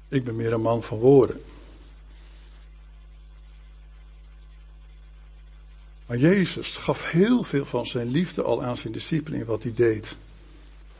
Ik 0.08 0.24
ben 0.24 0.36
meer 0.36 0.52
een 0.52 0.60
man 0.60 0.82
van 0.82 0.98
woorden. 0.98 1.42
Maar 6.06 6.18
Jezus 6.18 6.76
gaf 6.76 7.10
heel 7.10 7.42
veel 7.42 7.64
van 7.64 7.86
zijn 7.86 8.10
liefde 8.10 8.42
al 8.42 8.62
aan 8.62 8.76
zijn 8.76 8.92
discipelen 8.92 9.38
in 9.38 9.46
wat 9.46 9.62
hij 9.62 9.74
deed 9.74 10.16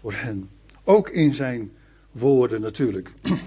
voor 0.01 0.13
hen. 0.13 0.51
Ook 0.85 1.09
in 1.09 1.35
zijn 1.35 1.73
woorden 2.11 2.61
natuurlijk. 2.61 3.11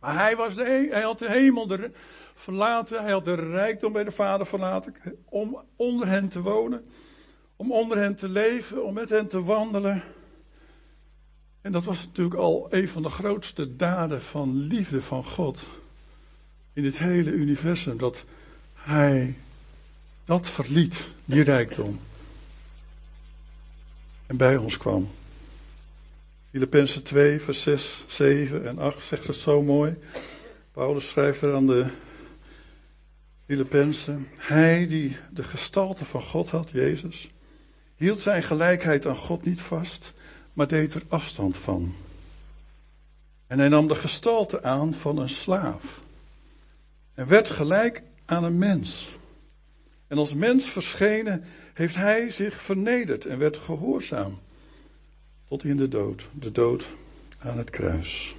Maar 0.00 0.14
hij, 0.14 0.36
was 0.36 0.54
de, 0.54 0.88
hij 0.90 1.02
had 1.02 1.18
de 1.18 1.30
hemel 1.30 1.66
verlaten, 2.38 3.02
hij 3.02 3.12
had 3.12 3.24
de 3.24 3.34
rijkdom 3.34 3.92
bij 3.92 4.04
de 4.04 4.10
Vader 4.10 4.46
verlaten, 4.46 4.94
om 5.24 5.62
onder 5.76 6.08
hen 6.08 6.28
te 6.28 6.40
wonen, 6.40 6.84
om 7.56 7.72
onder 7.72 7.98
hen 7.98 8.16
te 8.16 8.28
leven, 8.28 8.84
om 8.84 8.94
met 8.94 9.10
hen 9.10 9.28
te 9.28 9.44
wandelen. 9.44 10.02
En 11.60 11.72
dat 11.72 11.84
was 11.84 12.06
natuurlijk 12.06 12.40
al 12.40 12.66
een 12.70 12.88
van 12.88 13.02
de 13.02 13.08
grootste 13.08 13.76
daden 13.76 14.22
van 14.22 14.56
liefde 14.56 15.02
van 15.02 15.24
God 15.24 15.66
in 16.72 16.82
dit 16.82 16.98
hele 16.98 17.30
universum, 17.30 17.98
dat 17.98 18.24
hij 18.74 19.34
dat 20.24 20.48
verliet, 20.48 21.10
die 21.24 21.42
rijkdom, 21.42 22.00
en 24.26 24.36
bij 24.36 24.56
ons 24.56 24.76
kwam. 24.76 25.10
Filippenzen 26.50 27.02
2, 27.02 27.40
vers 27.40 27.62
6, 27.62 28.04
7 28.06 28.66
en 28.66 28.78
8 28.78 29.06
zegt 29.06 29.26
het 29.26 29.36
zo 29.36 29.62
mooi. 29.62 29.96
Paulus 30.72 31.08
schrijft 31.08 31.42
er 31.42 31.54
aan 31.54 31.66
de 31.66 31.90
Filippenzen. 33.48 34.28
Hij 34.36 34.86
die 34.86 35.16
de 35.30 35.42
gestalte 35.42 36.04
van 36.04 36.22
God 36.22 36.50
had, 36.50 36.70
Jezus, 36.70 37.30
hield 37.96 38.20
zijn 38.20 38.42
gelijkheid 38.42 39.06
aan 39.06 39.16
God 39.16 39.44
niet 39.44 39.60
vast, 39.60 40.12
maar 40.52 40.68
deed 40.68 40.94
er 40.94 41.02
afstand 41.08 41.56
van. 41.56 41.94
En 43.46 43.58
hij 43.58 43.68
nam 43.68 43.88
de 43.88 43.94
gestalte 43.94 44.62
aan 44.62 44.94
van 44.94 45.18
een 45.18 45.28
slaaf. 45.28 46.00
En 47.14 47.28
werd 47.28 47.50
gelijk 47.50 48.02
aan 48.24 48.44
een 48.44 48.58
mens. 48.58 49.16
En 50.06 50.18
als 50.18 50.34
mens 50.34 50.66
verschenen 50.66 51.44
heeft 51.74 51.94
hij 51.94 52.30
zich 52.30 52.62
vernederd 52.62 53.26
en 53.26 53.38
werd 53.38 53.58
gehoorzaam 53.58 54.38
tot 55.48 55.64
in 55.64 55.76
de 55.76 55.88
dood, 55.88 56.28
de 56.32 56.52
dood 56.52 56.86
aan 57.38 57.58
het 57.58 57.70
kruis. 57.70 58.36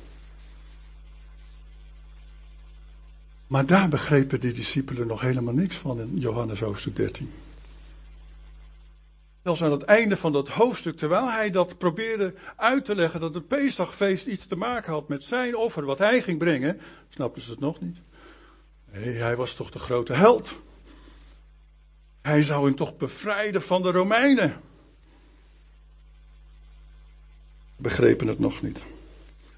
Maar 3.50 3.66
daar 3.66 3.90
begrepen 3.90 4.40
die 4.40 4.52
discipelen 4.52 5.08
nog 5.08 5.22
helemaal 5.22 5.54
niks 5.54 5.76
van 5.76 6.00
in 6.00 6.18
Johannes 6.18 6.60
hoofdstuk 6.60 6.96
13. 6.96 7.32
Zelfs 9.44 9.64
aan 9.64 9.72
het 9.72 9.84
einde 9.84 10.18
van 10.18 10.32
dat 10.32 10.50
hoofdstuk, 10.50 10.98
terwijl 10.98 11.32
hij 11.32 11.52
dat 11.52 11.78
probeerde 11.78 12.34
uit 12.56 12.86
te 12.86 12.96
leggen 12.96 13.20
dat 13.20 13.34
het 13.34 13.48
Pesachfeest 13.48 14.26
iets 14.26 14.48
te 14.48 14.56
maken 14.56 14.92
had 14.92 15.08
met 15.08 15.24
zijn 15.24 15.56
offer, 15.56 15.86
wat 15.86 15.98
hij 15.98 16.22
ging 16.22 16.38
brengen, 16.38 16.80
snapten 17.10 17.42
ze 17.42 17.52
het 17.52 17.60
nog 17.60 17.82
niet. 17.82 17.98
Nee, 18.92 19.16
hij 19.16 19.36
was 19.36 19.54
toch 19.54 19.72
de 19.72 19.80
grote 19.80 20.14
held. 20.14 20.56
Hij 22.22 22.44
zou 22.44 22.66
hen 22.66 22.76
toch 22.76 22.98
bevrijden 22.98 23.62
van 23.62 23.82
de 23.82 23.92
Romeinen. 23.92 24.62
Begrepen 27.76 28.28
het 28.28 28.40
nog 28.40 28.62
niet. 28.62 28.82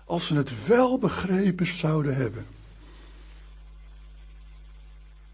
Als 0.06 0.28
ze 0.28 0.36
het 0.36 0.66
wel 0.68 0.98
begrepen 0.98 1.66
zouden 1.66 2.16
hebben, 2.16 2.46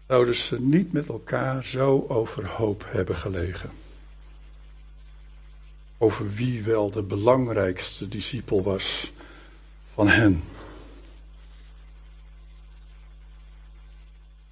zouden 0.08 0.34
ze 0.34 0.60
niet 0.60 0.92
met 0.92 1.08
elkaar 1.08 1.64
zo 1.64 2.04
overhoop 2.08 2.84
hebben 2.88 3.16
gelegen. 3.16 3.70
Over 5.98 6.32
wie 6.32 6.62
wel 6.62 6.90
de 6.90 7.02
belangrijkste 7.02 8.08
discipel 8.08 8.62
was 8.62 9.12
van 9.94 10.08
hen. 10.08 10.42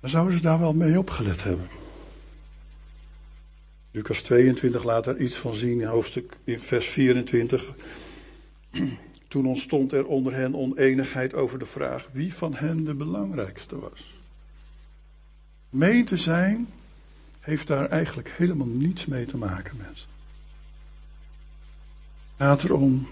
Dan 0.00 0.10
zouden 0.10 0.34
ze 0.34 0.42
daar 0.42 0.60
wel 0.60 0.74
mee 0.74 0.98
opgelet 0.98 1.42
hebben. 1.42 1.68
Lucas 3.90 4.20
22 4.20 4.84
laat 4.84 5.04
daar 5.04 5.16
iets 5.16 5.36
van 5.36 5.54
zien 5.54 5.80
in 5.80 5.86
hoofdstuk 5.86 6.36
in 6.44 6.60
vers 6.60 6.86
24. 6.86 7.68
Toen 9.28 9.46
ontstond 9.46 9.92
er 9.92 10.06
onder 10.06 10.34
hen 10.34 10.54
oneenigheid 10.54 11.34
over 11.34 11.58
de 11.58 11.66
vraag 11.66 12.08
wie 12.12 12.34
van 12.34 12.54
hen 12.54 12.84
de 12.84 12.94
belangrijkste 12.94 13.78
was. 13.78 14.15
Gemeente 15.78 16.16
zijn 16.16 16.68
heeft 17.40 17.66
daar 17.66 17.88
eigenlijk 17.88 18.30
helemaal 18.30 18.66
niets 18.66 19.06
mee 19.06 19.26
te 19.26 19.36
maken, 19.36 19.76
mensen. 19.76 20.08
Het 22.36 22.46
gaat 22.46 22.64
erom 22.64 23.08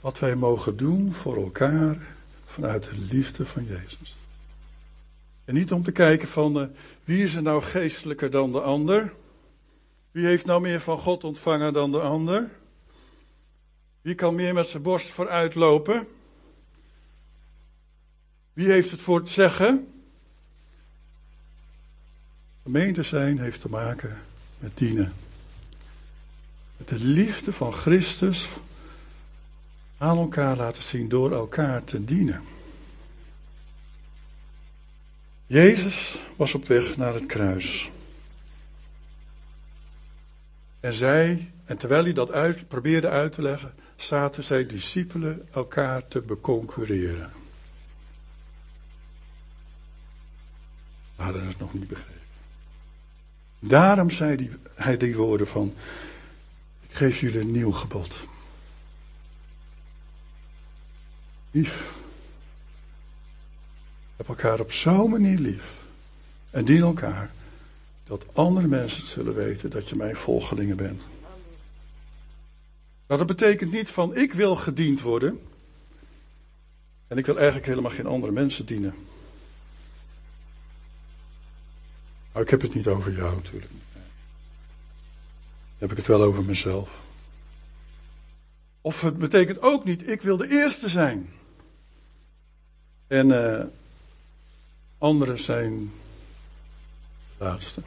wat 0.00 0.18
wij 0.18 0.36
mogen 0.36 0.76
doen 0.76 1.12
voor 1.12 1.36
elkaar 1.36 1.96
vanuit 2.44 2.84
de 2.84 2.98
liefde 3.10 3.46
van 3.46 3.64
Jezus. 3.64 4.14
En 5.44 5.54
niet 5.54 5.72
om 5.72 5.82
te 5.82 5.92
kijken 5.92 6.28
van 6.28 6.60
uh, 6.60 6.66
wie 7.04 7.22
is 7.22 7.34
er 7.34 7.42
nou 7.42 7.62
geestelijker 7.62 8.30
dan 8.30 8.52
de 8.52 8.60
ander? 8.60 9.12
Wie 10.10 10.26
heeft 10.26 10.46
nou 10.46 10.60
meer 10.60 10.80
van 10.80 10.98
God 10.98 11.24
ontvangen 11.24 11.72
dan 11.72 11.92
de 11.92 12.00
ander? 12.00 12.50
Wie 14.00 14.14
kan 14.14 14.34
meer 14.34 14.54
met 14.54 14.68
zijn 14.68 14.82
borst 14.82 15.10
vooruit 15.10 15.54
lopen? 15.54 16.06
Wie 18.52 18.70
heeft 18.70 18.90
het 18.90 19.00
voor 19.00 19.18
het 19.18 19.28
zeggen? 19.30 19.93
Gemeente 22.64 23.02
zijn 23.02 23.38
heeft 23.38 23.60
te 23.60 23.68
maken 23.68 24.18
met 24.58 24.70
dienen. 24.74 25.12
Met 26.76 26.88
de 26.88 26.98
liefde 26.98 27.52
van 27.52 27.72
Christus 27.72 28.48
aan 29.98 30.18
elkaar 30.18 30.56
laten 30.56 30.82
zien 30.82 31.08
door 31.08 31.32
elkaar 31.32 31.84
te 31.84 32.04
dienen. 32.04 32.42
Jezus 35.46 36.18
was 36.36 36.54
op 36.54 36.66
weg 36.66 36.96
naar 36.96 37.14
het 37.14 37.26
kruis. 37.26 37.90
En 40.80 40.92
zij, 40.92 41.50
en 41.64 41.76
terwijl 41.76 42.04
hij 42.04 42.12
dat 42.12 42.30
uit, 42.30 42.68
probeerde 42.68 43.08
uit 43.08 43.32
te 43.32 43.42
leggen, 43.42 43.74
zaten 43.96 44.44
zij 44.44 44.66
discipelen 44.66 45.48
elkaar 45.52 46.08
te 46.08 46.20
beconcurreren. 46.20 47.32
We 51.16 51.22
hadden 51.22 51.46
het 51.46 51.58
nog 51.58 51.74
niet 51.74 51.88
begrepen. 51.88 52.13
Daarom 53.66 54.10
zei 54.10 54.50
hij 54.74 54.96
die 54.96 55.16
woorden 55.16 55.46
van, 55.46 55.74
ik 56.88 56.96
geef 56.96 57.20
jullie 57.20 57.40
een 57.40 57.50
nieuw 57.50 57.72
gebod. 57.72 58.14
Lief. 61.50 61.94
Heb 64.16 64.28
elkaar 64.28 64.60
op 64.60 64.72
zo'n 64.72 65.10
manier 65.10 65.38
lief. 65.38 65.82
En 66.50 66.64
dien 66.64 66.82
elkaar. 66.82 67.30
Dat 68.06 68.24
andere 68.32 68.66
mensen 68.66 69.06
zullen 69.06 69.34
weten 69.34 69.70
dat 69.70 69.88
je 69.88 69.96
mijn 69.96 70.16
volgelingen 70.16 70.76
bent. 70.76 71.02
Nou, 73.06 73.26
dat 73.26 73.26
betekent 73.26 73.72
niet 73.72 73.88
van 73.88 74.16
ik 74.16 74.32
wil 74.32 74.56
gediend 74.56 75.00
worden. 75.00 75.40
En 77.06 77.18
ik 77.18 77.26
wil 77.26 77.36
eigenlijk 77.36 77.66
helemaal 77.66 77.90
geen 77.90 78.06
andere 78.06 78.32
mensen 78.32 78.66
dienen. 78.66 78.94
Nou, 82.34 82.46
ik 82.46 82.50
heb 82.50 82.60
het 82.60 82.74
niet 82.74 82.86
over 82.86 83.12
jou 83.12 83.34
natuurlijk. 83.34 83.72
Heb 85.78 85.90
ik 85.90 85.96
het 85.96 86.06
wel 86.06 86.22
over 86.22 86.44
mezelf. 86.44 87.02
Of 88.80 89.00
het 89.00 89.18
betekent 89.18 89.62
ook 89.62 89.84
niet, 89.84 90.08
ik 90.08 90.22
wil 90.22 90.36
de 90.36 90.48
eerste 90.48 90.88
zijn. 90.88 91.32
En 93.06 93.28
uh, 93.28 93.64
anderen 94.98 95.38
zijn 95.38 95.92
de 97.38 97.44
laatste. 97.44 97.82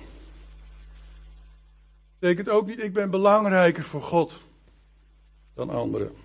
Betekent 2.20 2.50
ook 2.50 2.68
niet, 2.68 2.80
ik 2.80 2.94
ben 2.94 3.10
belangrijker 3.10 3.84
voor 3.84 4.02
God 4.02 4.40
dan 5.54 5.70
anderen. 5.70 6.16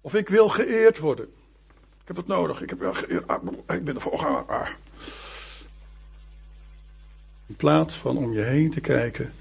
Of 0.00 0.14
ik 0.14 0.28
wil 0.28 0.48
geëerd 0.48 0.98
worden. 0.98 1.26
Ik 2.00 2.06
heb 2.06 2.16
het 2.16 2.26
nodig. 2.26 2.62
Ik, 2.62 2.70
heb. 2.70 2.82
Ah, 3.26 3.42
ik 3.66 3.84
ben 3.84 4.00
voorganger. 4.00 4.76
In 7.46 7.56
plaats 7.56 7.94
van 7.94 8.16
om 8.16 8.32
je 8.32 8.42
heen 8.42 8.70
te 8.70 8.80
kijken, 8.80 9.32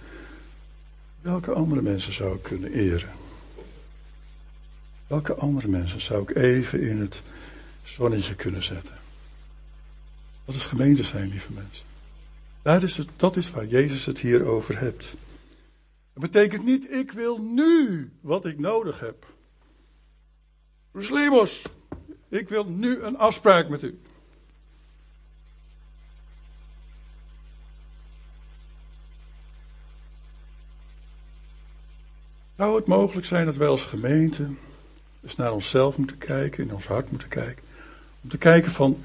welke 1.21 1.53
andere 1.53 1.81
mensen 1.81 2.13
zou 2.13 2.35
ik 2.35 2.43
kunnen 2.43 2.73
eren? 2.73 3.11
Welke 5.07 5.35
andere 5.35 5.67
mensen 5.67 6.01
zou 6.01 6.21
ik 6.21 6.35
even 6.35 6.81
in 6.81 6.99
het 6.99 7.21
zonnetje 7.83 8.35
kunnen 8.35 8.63
zetten? 8.63 8.93
Dat 10.45 10.55
is 10.55 10.65
gemeente 10.65 11.03
zijn, 11.03 11.29
lieve 11.29 11.51
mensen. 11.53 11.85
Dat 12.61 12.83
is, 12.83 12.97
het, 12.97 13.07
dat 13.15 13.37
is 13.37 13.51
waar 13.51 13.65
Jezus 13.65 14.05
het 14.05 14.19
hier 14.19 14.45
over 14.45 14.79
hebt. 14.79 15.05
Dat 16.13 16.31
betekent 16.31 16.65
niet, 16.65 16.91
ik 16.91 17.11
wil 17.11 17.37
nu 17.37 18.11
wat 18.21 18.45
ik 18.45 18.59
nodig 18.59 18.99
heb. 18.99 19.25
Slimos, 20.97 21.65
ik 22.29 22.49
wil 22.49 22.65
nu 22.65 22.99
een 23.01 23.17
afspraak 23.17 23.69
met 23.69 23.83
u. 23.83 23.99
Zou 32.57 32.75
het 32.75 32.85
mogelijk 32.85 33.27
zijn 33.27 33.45
dat 33.45 33.55
wij 33.55 33.67
als 33.67 33.83
gemeente 33.83 34.49
eens 35.23 35.35
naar 35.35 35.53
onszelf 35.53 35.97
moeten 35.97 36.17
kijken, 36.17 36.63
in 36.63 36.73
ons 36.73 36.87
hart 36.87 37.11
moeten 37.11 37.29
kijken. 37.29 37.63
Om 38.21 38.29
te 38.29 38.37
kijken 38.37 38.71
van, 38.71 39.03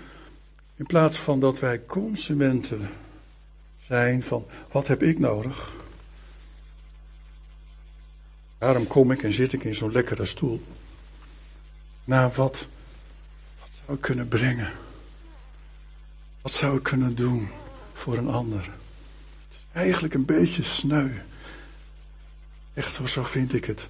in 0.77 0.87
plaats 0.87 1.19
van 1.19 1.41
dat 1.41 1.59
wij 1.59 1.85
consumenten 1.87 2.91
zijn 3.87 4.23
van, 4.23 4.47
wat 4.71 4.87
heb 4.87 5.03
ik 5.03 5.19
nodig? 5.19 5.73
Daarom 8.59 8.87
kom 8.87 9.11
ik 9.11 9.23
en 9.23 9.33
zit 9.33 9.53
ik 9.53 9.65
in 9.65 9.75
zo'n 9.75 9.93
lekkere 9.93 10.25
stoel. 10.25 10.63
Naar 12.05 12.31
wat, 12.31 12.67
wat 13.61 13.71
zou 13.85 13.97
ik 13.97 14.03
kunnen 14.03 14.29
brengen? 14.29 14.73
Wat 16.43 16.53
zou 16.53 16.77
ik 16.77 16.83
kunnen 16.83 17.15
doen 17.15 17.49
voor 17.93 18.17
een 18.17 18.29
ander? 18.29 18.61
Het 18.61 19.57
is 19.57 19.65
eigenlijk 19.73 20.15
een 20.15 20.25
beetje 20.25 20.63
sneu. 20.63 21.11
Echt 22.75 23.01
zo 23.11 23.25
vind 23.25 23.55
ik 23.55 23.65
het. 23.65 23.89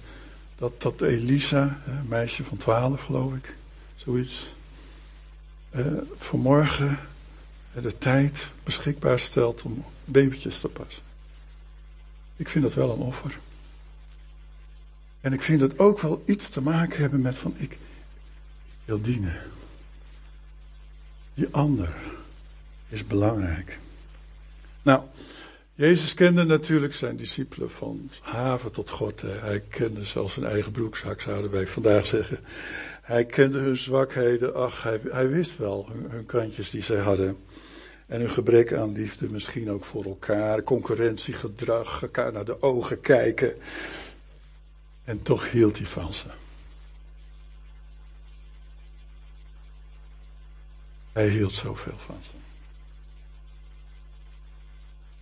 Dat, 0.55 0.81
dat 0.81 1.01
Elisa, 1.01 1.81
een 1.85 2.07
meisje 2.07 2.43
van 2.43 2.57
twaalf 2.57 3.01
geloof 3.01 3.33
ik, 3.33 3.53
zoiets, 3.95 4.51
eh, 5.69 5.85
vanmorgen 6.15 6.99
de 7.73 7.97
tijd 7.97 8.49
beschikbaar 8.63 9.19
stelt 9.19 9.61
om 9.61 9.85
babytjes 10.05 10.59
te 10.59 10.67
passen. 10.67 11.03
Ik 12.35 12.49
vind 12.49 12.63
dat 12.63 12.73
wel 12.73 12.91
een 12.91 12.99
offer. 12.99 13.39
En 15.21 15.33
ik 15.33 15.41
vind 15.41 15.61
het 15.61 15.79
ook 15.79 15.99
wel 15.99 16.23
iets 16.25 16.49
te 16.49 16.61
maken 16.61 16.99
hebben 16.99 17.21
met 17.21 17.37
van 17.37 17.55
ik 17.57 17.77
wil 18.85 19.01
dienen. 19.01 19.37
Die 21.33 21.47
ander 21.51 21.95
is 22.89 23.07
belangrijk. 23.07 23.79
Nou, 24.81 25.03
Jezus 25.81 26.13
kende 26.13 26.43
natuurlijk 26.43 26.93
zijn 26.93 27.15
discipelen 27.15 27.71
van 27.71 28.09
haven 28.21 28.71
tot 28.71 28.89
God. 28.89 29.21
Hij 29.21 29.59
kende 29.69 30.05
zelfs 30.05 30.33
zijn 30.33 30.45
eigen 30.45 30.71
broekzak, 30.71 31.21
zouden 31.21 31.51
wij 31.51 31.67
vandaag 31.67 32.05
zeggen. 32.05 32.39
Hij 33.01 33.25
kende 33.25 33.59
hun 33.59 33.77
zwakheden. 33.77 34.55
Ach, 34.55 34.83
hij, 34.83 35.01
hij 35.09 35.29
wist 35.29 35.57
wel 35.57 35.87
hun, 35.91 36.11
hun 36.11 36.25
kantjes 36.25 36.69
die 36.69 36.81
zij 36.81 36.99
hadden. 36.99 37.37
En 38.05 38.19
hun 38.19 38.29
gebrek 38.29 38.73
aan 38.73 38.91
liefde 38.91 39.29
misschien 39.29 39.71
ook 39.71 39.85
voor 39.85 40.03
elkaar. 40.05 40.63
Concurrentiegedrag, 40.63 42.01
elkaar 42.01 42.31
naar 42.31 42.45
de 42.45 42.61
ogen 42.61 43.01
kijken. 43.01 43.55
En 45.03 45.21
toch 45.21 45.51
hield 45.51 45.77
hij 45.77 45.87
van 45.87 46.13
ze. 46.13 46.25
Hij 51.11 51.27
hield 51.27 51.53
zoveel 51.53 51.97
van 51.97 52.17
ze. 52.23 52.40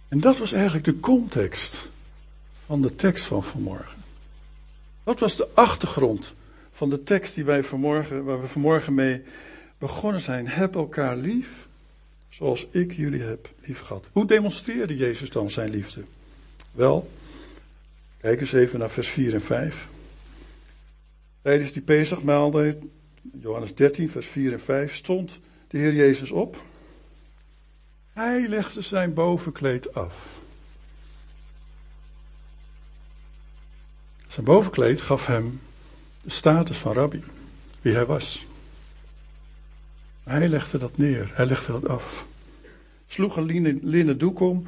En 0.09 0.19
dat 0.19 0.37
was 0.37 0.51
eigenlijk 0.51 0.85
de 0.85 0.99
context 0.99 1.89
van 2.65 2.81
de 2.81 2.95
tekst 2.95 3.25
van 3.25 3.43
vanmorgen. 3.43 3.97
Dat 5.03 5.19
was 5.19 5.35
de 5.35 5.47
achtergrond 5.53 6.33
van 6.71 6.89
de 6.89 7.03
tekst 7.03 7.35
die 7.35 7.43
wij 7.43 7.63
vanmorgen, 7.63 8.23
waar 8.23 8.41
we 8.41 8.47
vanmorgen 8.47 8.93
mee 8.93 9.21
begonnen 9.77 10.21
zijn. 10.21 10.47
Heb 10.47 10.75
elkaar 10.75 11.17
lief, 11.17 11.67
zoals 12.29 12.67
ik 12.71 12.93
jullie 12.95 13.21
heb 13.21 13.49
lief 13.65 13.79
gehad. 13.79 14.05
Hoe 14.11 14.25
demonstreerde 14.25 14.97
Jezus 14.97 15.29
dan 15.29 15.51
zijn 15.51 15.69
liefde? 15.69 16.03
Wel, 16.71 17.09
kijk 18.17 18.41
eens 18.41 18.53
even 18.53 18.79
naar 18.79 18.89
vers 18.89 19.07
4 19.07 19.33
en 19.33 19.41
5. 19.41 19.87
Tijdens 21.41 21.71
die 21.71 21.81
Pesachmaaltijd, 21.81 22.77
Johannes 23.41 23.75
13, 23.75 24.09
vers 24.09 24.27
4 24.27 24.51
en 24.51 24.59
5, 24.59 24.95
stond 24.95 25.39
de 25.67 25.77
Heer 25.77 25.93
Jezus 25.93 26.31
op. 26.31 26.63
Hij 28.13 28.47
legde 28.47 28.81
zijn 28.81 29.13
bovenkleed 29.13 29.93
af. 29.93 30.39
Zijn 34.27 34.45
bovenkleed 34.45 35.01
gaf 35.01 35.25
hem 35.25 35.61
de 36.21 36.29
status 36.29 36.77
van 36.77 36.93
rabbi, 36.93 37.23
wie 37.81 37.93
hij 37.93 38.05
was. 38.05 38.45
Hij 40.23 40.47
legde 40.47 40.77
dat 40.77 40.97
neer, 40.97 41.31
hij 41.33 41.45
legde 41.45 41.71
dat 41.71 41.87
af. 41.87 42.25
Sloeg 43.07 43.37
een 43.37 43.79
linnen, 43.83 44.17
doek 44.17 44.39
om 44.39 44.67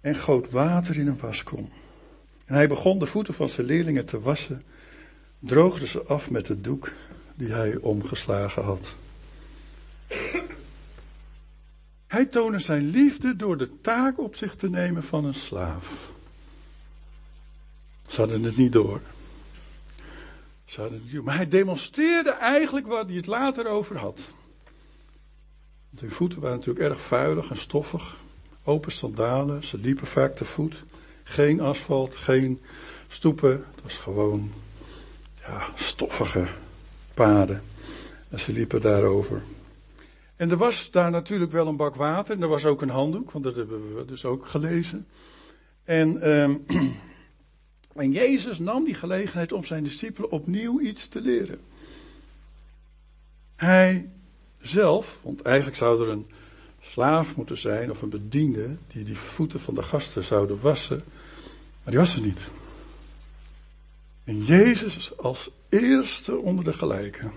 en 0.00 0.14
goot 0.14 0.50
water 0.50 0.98
in 0.98 1.06
een 1.06 1.18
waskom. 1.18 1.70
En 2.44 2.54
hij 2.54 2.68
begon 2.68 2.98
de 2.98 3.06
voeten 3.06 3.34
van 3.34 3.48
zijn 3.48 3.66
leerlingen 3.66 4.06
te 4.06 4.20
wassen, 4.20 4.64
droogde 5.38 5.86
ze 5.86 6.02
af 6.02 6.30
met 6.30 6.48
het 6.48 6.64
doek 6.64 6.92
die 7.34 7.52
hij 7.52 7.76
omgeslagen 7.76 8.62
had. 8.62 8.94
Hij 12.10 12.26
toonde 12.26 12.58
zijn 12.58 12.90
liefde 12.90 13.36
door 13.36 13.56
de 13.56 13.80
taak 13.80 14.18
op 14.18 14.36
zich 14.36 14.54
te 14.54 14.70
nemen 14.70 15.02
van 15.02 15.24
een 15.24 15.34
slaaf. 15.34 16.10
Ze 18.08 18.20
hadden 18.20 18.42
het 18.42 18.56
niet 18.56 18.72
door. 18.72 19.00
Ze 20.64 20.80
hadden. 20.80 21.24
Maar 21.24 21.36
hij 21.36 21.48
demonstreerde 21.48 22.30
eigenlijk 22.30 22.86
waar 22.86 23.04
hij 23.04 23.14
het 23.14 23.26
later 23.26 23.66
over 23.66 23.98
had. 23.98 24.18
Want 25.90 26.00
hun 26.00 26.10
voeten 26.10 26.40
waren 26.40 26.56
natuurlijk 26.56 26.88
erg 26.88 27.00
vuilig 27.00 27.50
en 27.50 27.56
stoffig. 27.56 28.16
Open 28.64 28.92
sandalen, 28.92 29.64
ze 29.64 29.78
liepen 29.78 30.06
vaak 30.06 30.36
te 30.36 30.44
voet. 30.44 30.84
Geen 31.22 31.60
asfalt, 31.60 32.16
geen 32.16 32.60
stoepen. 33.08 33.50
Het 33.50 33.82
was 33.82 33.96
gewoon 33.96 34.52
ja, 35.40 35.68
stoffige 35.74 36.46
paden. 37.14 37.62
En 38.28 38.40
ze 38.40 38.52
liepen 38.52 38.80
daarover. 38.80 39.42
En 40.40 40.50
er 40.50 40.56
was 40.56 40.90
daar 40.90 41.10
natuurlijk 41.10 41.52
wel 41.52 41.66
een 41.66 41.76
bak 41.76 41.94
water. 41.94 42.34
En 42.34 42.42
er 42.42 42.48
was 42.48 42.64
ook 42.64 42.82
een 42.82 42.90
handdoek, 42.90 43.30
want 43.30 43.44
dat 43.44 43.56
hebben 43.56 43.96
we 43.96 44.04
dus 44.04 44.24
ook 44.24 44.46
gelezen. 44.46 45.06
En, 45.84 46.22
ehm, 46.22 46.56
en 48.04 48.12
Jezus 48.12 48.58
nam 48.58 48.84
die 48.84 48.94
gelegenheid 48.94 49.52
om 49.52 49.64
zijn 49.64 49.84
discipelen 49.84 50.30
opnieuw 50.30 50.80
iets 50.80 51.08
te 51.08 51.20
leren. 51.20 51.60
Hij 53.56 54.10
zelf, 54.60 55.18
want 55.22 55.42
eigenlijk 55.42 55.76
zou 55.76 56.02
er 56.02 56.08
een 56.08 56.26
slaaf 56.80 57.36
moeten 57.36 57.58
zijn 57.58 57.90
of 57.90 58.02
een 58.02 58.08
bediende 58.08 58.76
die 58.86 59.04
die 59.04 59.16
voeten 59.18 59.60
van 59.60 59.74
de 59.74 59.82
gasten 59.82 60.24
zouden 60.24 60.60
wassen, 60.60 61.02
maar 61.82 61.92
die 61.92 61.98
was 61.98 62.14
er 62.14 62.22
niet. 62.22 62.40
En 64.24 64.44
Jezus 64.44 65.18
als 65.18 65.50
eerste 65.68 66.36
onder 66.36 66.64
de 66.64 66.72
gelijken 66.72 67.32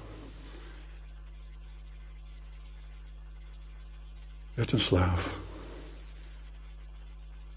werd 4.54 4.72
een 4.72 4.80
slaaf. 4.80 5.39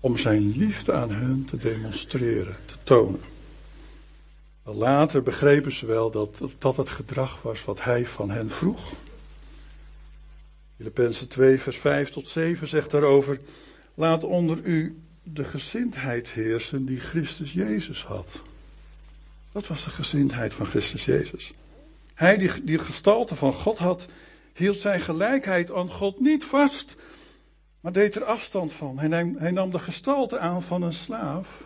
Om 0.01 0.19
zijn 0.19 0.57
liefde 0.57 0.93
aan 0.93 1.11
hen 1.11 1.45
te 1.45 1.57
demonstreren, 1.57 2.57
te 2.67 2.75
tonen. 2.83 3.21
Later 4.63 5.23
begrepen 5.23 5.73
ze 5.73 5.87
wel 5.87 6.11
dat 6.11 6.41
dat 6.59 6.77
het 6.77 6.91
gedrag 6.91 7.43
was 7.43 7.65
wat 7.65 7.83
hij 7.83 8.07
van 8.07 8.31
hen 8.31 8.51
vroeg. 8.51 8.93
Filippenzen 10.77 11.29
2, 11.29 11.61
vers 11.61 11.77
5 11.77 12.11
tot 12.11 12.29
7 12.29 12.69
zegt 12.69 12.91
daarover: 12.91 13.41
Laat 13.95 14.25
onder 14.25 14.63
u 14.63 15.01
de 15.23 15.45
gezindheid 15.45 16.31
heersen 16.31 16.85
die 16.85 17.01
Christus 17.01 17.53
Jezus 17.53 18.05
had. 18.05 18.29
Dat 19.53 19.67
was 19.67 19.85
de 19.85 19.91
gezindheid 19.91 20.55
van 20.55 20.67
Christus 20.67 21.05
Jezus. 21.05 21.53
Hij 22.15 22.37
die, 22.37 22.65
die 22.65 22.79
gestalte 22.79 23.35
van 23.35 23.53
God 23.53 23.79
had, 23.79 24.07
hield 24.57 24.79
zijn 24.79 25.01
gelijkheid 25.01 25.73
aan 25.73 25.91
God 25.91 26.21
niet 26.21 26.45
vast, 26.45 26.95
maar 27.81 27.93
deed 27.93 28.15
er 28.15 28.25
afstand 28.25 28.73
van. 28.73 28.99
Hij 28.99 29.09
nam, 29.09 29.37
hij 29.39 29.51
nam 29.51 29.71
de 29.71 29.79
gestalte 29.79 30.39
aan 30.39 30.63
van 30.63 30.83
een 30.83 30.93
slaaf 30.93 31.63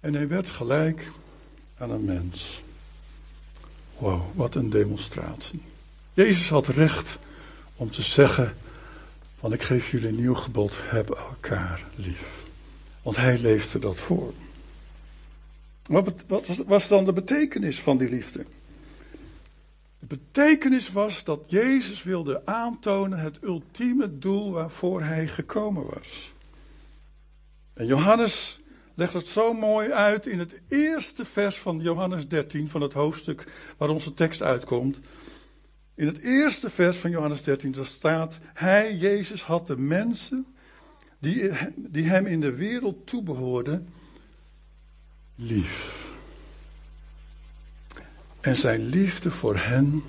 en 0.00 0.14
hij 0.14 0.28
werd 0.28 0.50
gelijk 0.50 1.10
aan 1.78 1.90
een 1.90 2.04
mens. 2.04 2.62
Wow, 3.98 4.22
wat 4.34 4.54
een 4.54 4.70
demonstratie. 4.70 5.62
Jezus 6.14 6.48
had 6.48 6.66
recht 6.66 7.18
om 7.76 7.90
te 7.90 8.02
zeggen 8.02 8.54
van 9.38 9.52
ik 9.52 9.62
geef 9.62 9.90
jullie 9.90 10.08
een 10.08 10.16
nieuw 10.16 10.34
gebod, 10.34 10.72
heb 10.76 11.10
elkaar 11.10 11.84
lief. 11.94 12.44
Want 13.02 13.16
hij 13.16 13.38
leefde 13.38 13.78
dat 13.78 13.98
voor. 13.98 14.32
Wat 15.86 16.12
was 16.66 16.88
dan 16.88 17.04
de 17.04 17.12
betekenis 17.12 17.80
van 17.80 17.98
die 17.98 18.08
liefde? 18.08 18.44
De 20.08 20.16
betekenis 20.16 20.92
was 20.92 21.24
dat 21.24 21.40
Jezus 21.46 22.02
wilde 22.02 22.46
aantonen 22.46 23.18
het 23.18 23.38
ultieme 23.42 24.18
doel 24.18 24.52
waarvoor 24.52 25.02
hij 25.02 25.28
gekomen 25.28 25.84
was. 25.94 26.34
En 27.74 27.86
Johannes 27.86 28.60
legt 28.94 29.12
het 29.12 29.28
zo 29.28 29.52
mooi 29.52 29.90
uit 29.92 30.26
in 30.26 30.38
het 30.38 30.54
eerste 30.68 31.24
vers 31.24 31.56
van 31.56 31.80
Johannes 31.80 32.28
13, 32.28 32.68
van 32.68 32.80
het 32.80 32.92
hoofdstuk 32.92 33.46
waar 33.76 33.88
onze 33.88 34.14
tekst 34.14 34.42
uitkomt. 34.42 34.98
In 35.94 36.06
het 36.06 36.18
eerste 36.18 36.70
vers 36.70 36.96
van 36.96 37.10
Johannes 37.10 37.42
13, 37.42 37.72
daar 37.72 37.86
staat: 37.86 38.38
Hij, 38.54 38.96
Jezus, 38.96 39.42
had 39.42 39.66
de 39.66 39.76
mensen 39.76 40.46
die, 41.18 41.50
die 41.76 42.04
hem 42.04 42.26
in 42.26 42.40
de 42.40 42.54
wereld 42.54 43.06
toebehoorden 43.06 43.88
lief. 45.34 46.03
En 48.44 48.56
zijn 48.56 48.86
liefde 48.86 49.30
voor 49.30 49.56
hen 49.56 50.02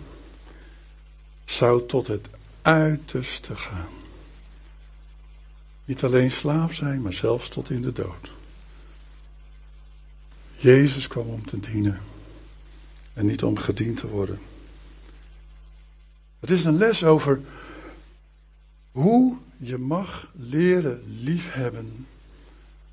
zou 1.45 1.87
tot 1.87 2.07
het 2.07 2.27
uiterste 2.61 3.55
gaan. 3.55 3.87
Niet 5.85 6.03
alleen 6.03 6.31
slaaf 6.31 6.73
zijn, 6.73 7.01
maar 7.01 7.13
zelfs 7.13 7.49
tot 7.49 7.69
in 7.69 7.81
de 7.81 7.93
dood. 7.93 8.31
Jezus 10.55 11.07
kwam 11.07 11.27
om 11.27 11.45
te 11.45 11.59
dienen 11.59 11.99
en 13.13 13.25
niet 13.25 13.43
om 13.43 13.57
gediend 13.57 13.99
te 13.99 14.07
worden. 14.07 14.39
Het 16.39 16.51
is 16.51 16.65
een 16.65 16.77
les 16.77 17.03
over 17.03 17.41
hoe 18.91 19.37
je 19.57 19.77
mag 19.77 20.31
leren 20.31 21.03
liefhebben 21.19 22.07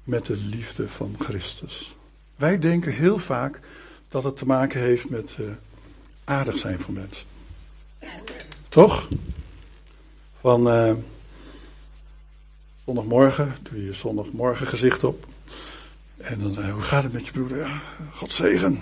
met 0.05 0.26
de 0.26 0.37
liefde 0.37 0.88
van 0.88 1.14
Christus. 1.18 1.94
Wij 2.37 2.59
denken 2.59 2.92
heel 2.92 3.18
vaak 3.18 3.61
dat 4.12 4.25
het 4.25 4.37
te 4.37 4.46
maken 4.46 4.81
heeft 4.81 5.11
met 5.11 5.37
uh, 5.40 5.46
aardig 6.25 6.59
zijn 6.59 6.81
voor 6.81 6.94
mensen. 6.94 7.27
Toch? 8.68 9.09
Van 10.40 10.68
uh, 10.68 10.92
zondagmorgen, 12.85 13.57
doe 13.62 13.85
je 13.85 13.92
zondagmorgen 13.92 14.66
gezicht 14.66 15.05
op. 15.05 15.27
En 16.16 16.40
dan, 16.40 16.64
uh, 16.64 16.72
hoe 16.72 16.83
gaat 16.83 17.03
het 17.03 17.12
met 17.12 17.27
je 17.27 17.33
broeder? 17.33 17.59
Ja, 17.59 17.83
God 18.12 18.33
zegen. 18.33 18.81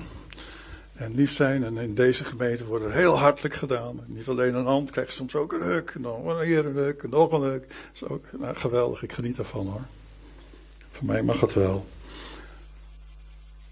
En 0.93 1.15
lief 1.15 1.33
zijn. 1.33 1.65
En 1.65 1.79
in 1.79 1.95
deze 1.95 2.25
gemeente 2.25 2.65
wordt 2.65 2.85
het 2.85 2.93
heel 2.93 3.19
hartelijk 3.19 3.55
gedaan. 3.55 4.01
Niet 4.07 4.29
alleen 4.29 4.55
een 4.55 4.65
hand, 4.65 4.91
krijg 4.91 5.07
je 5.07 5.13
soms 5.13 5.35
ook 5.35 5.53
een 5.53 5.63
huk. 5.63 5.95
nog 5.99 6.27
een 6.27 6.47
hier 6.47 6.67
een 6.67 6.77
huk, 6.77 7.11
nog 7.11 7.33
een 7.33 7.43
huk. 7.43 7.69
Dat 7.69 7.79
is 7.95 8.05
ook 8.05 8.25
nou, 8.39 8.57
geweldig, 8.57 9.03
ik 9.03 9.13
geniet 9.13 9.39
ervan 9.39 9.67
hoor. 9.67 9.85
Voor 10.91 11.07
mij 11.07 11.23
mag 11.23 11.41
het 11.41 11.55
wel. 11.55 11.87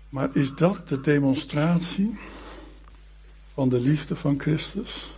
Maar 0.08 0.36
is 0.36 0.54
dat 0.54 0.88
de 0.88 1.00
demonstratie 1.00 2.18
van 3.54 3.68
de 3.68 3.80
liefde 3.80 4.16
van 4.16 4.40
Christus? 4.40 5.10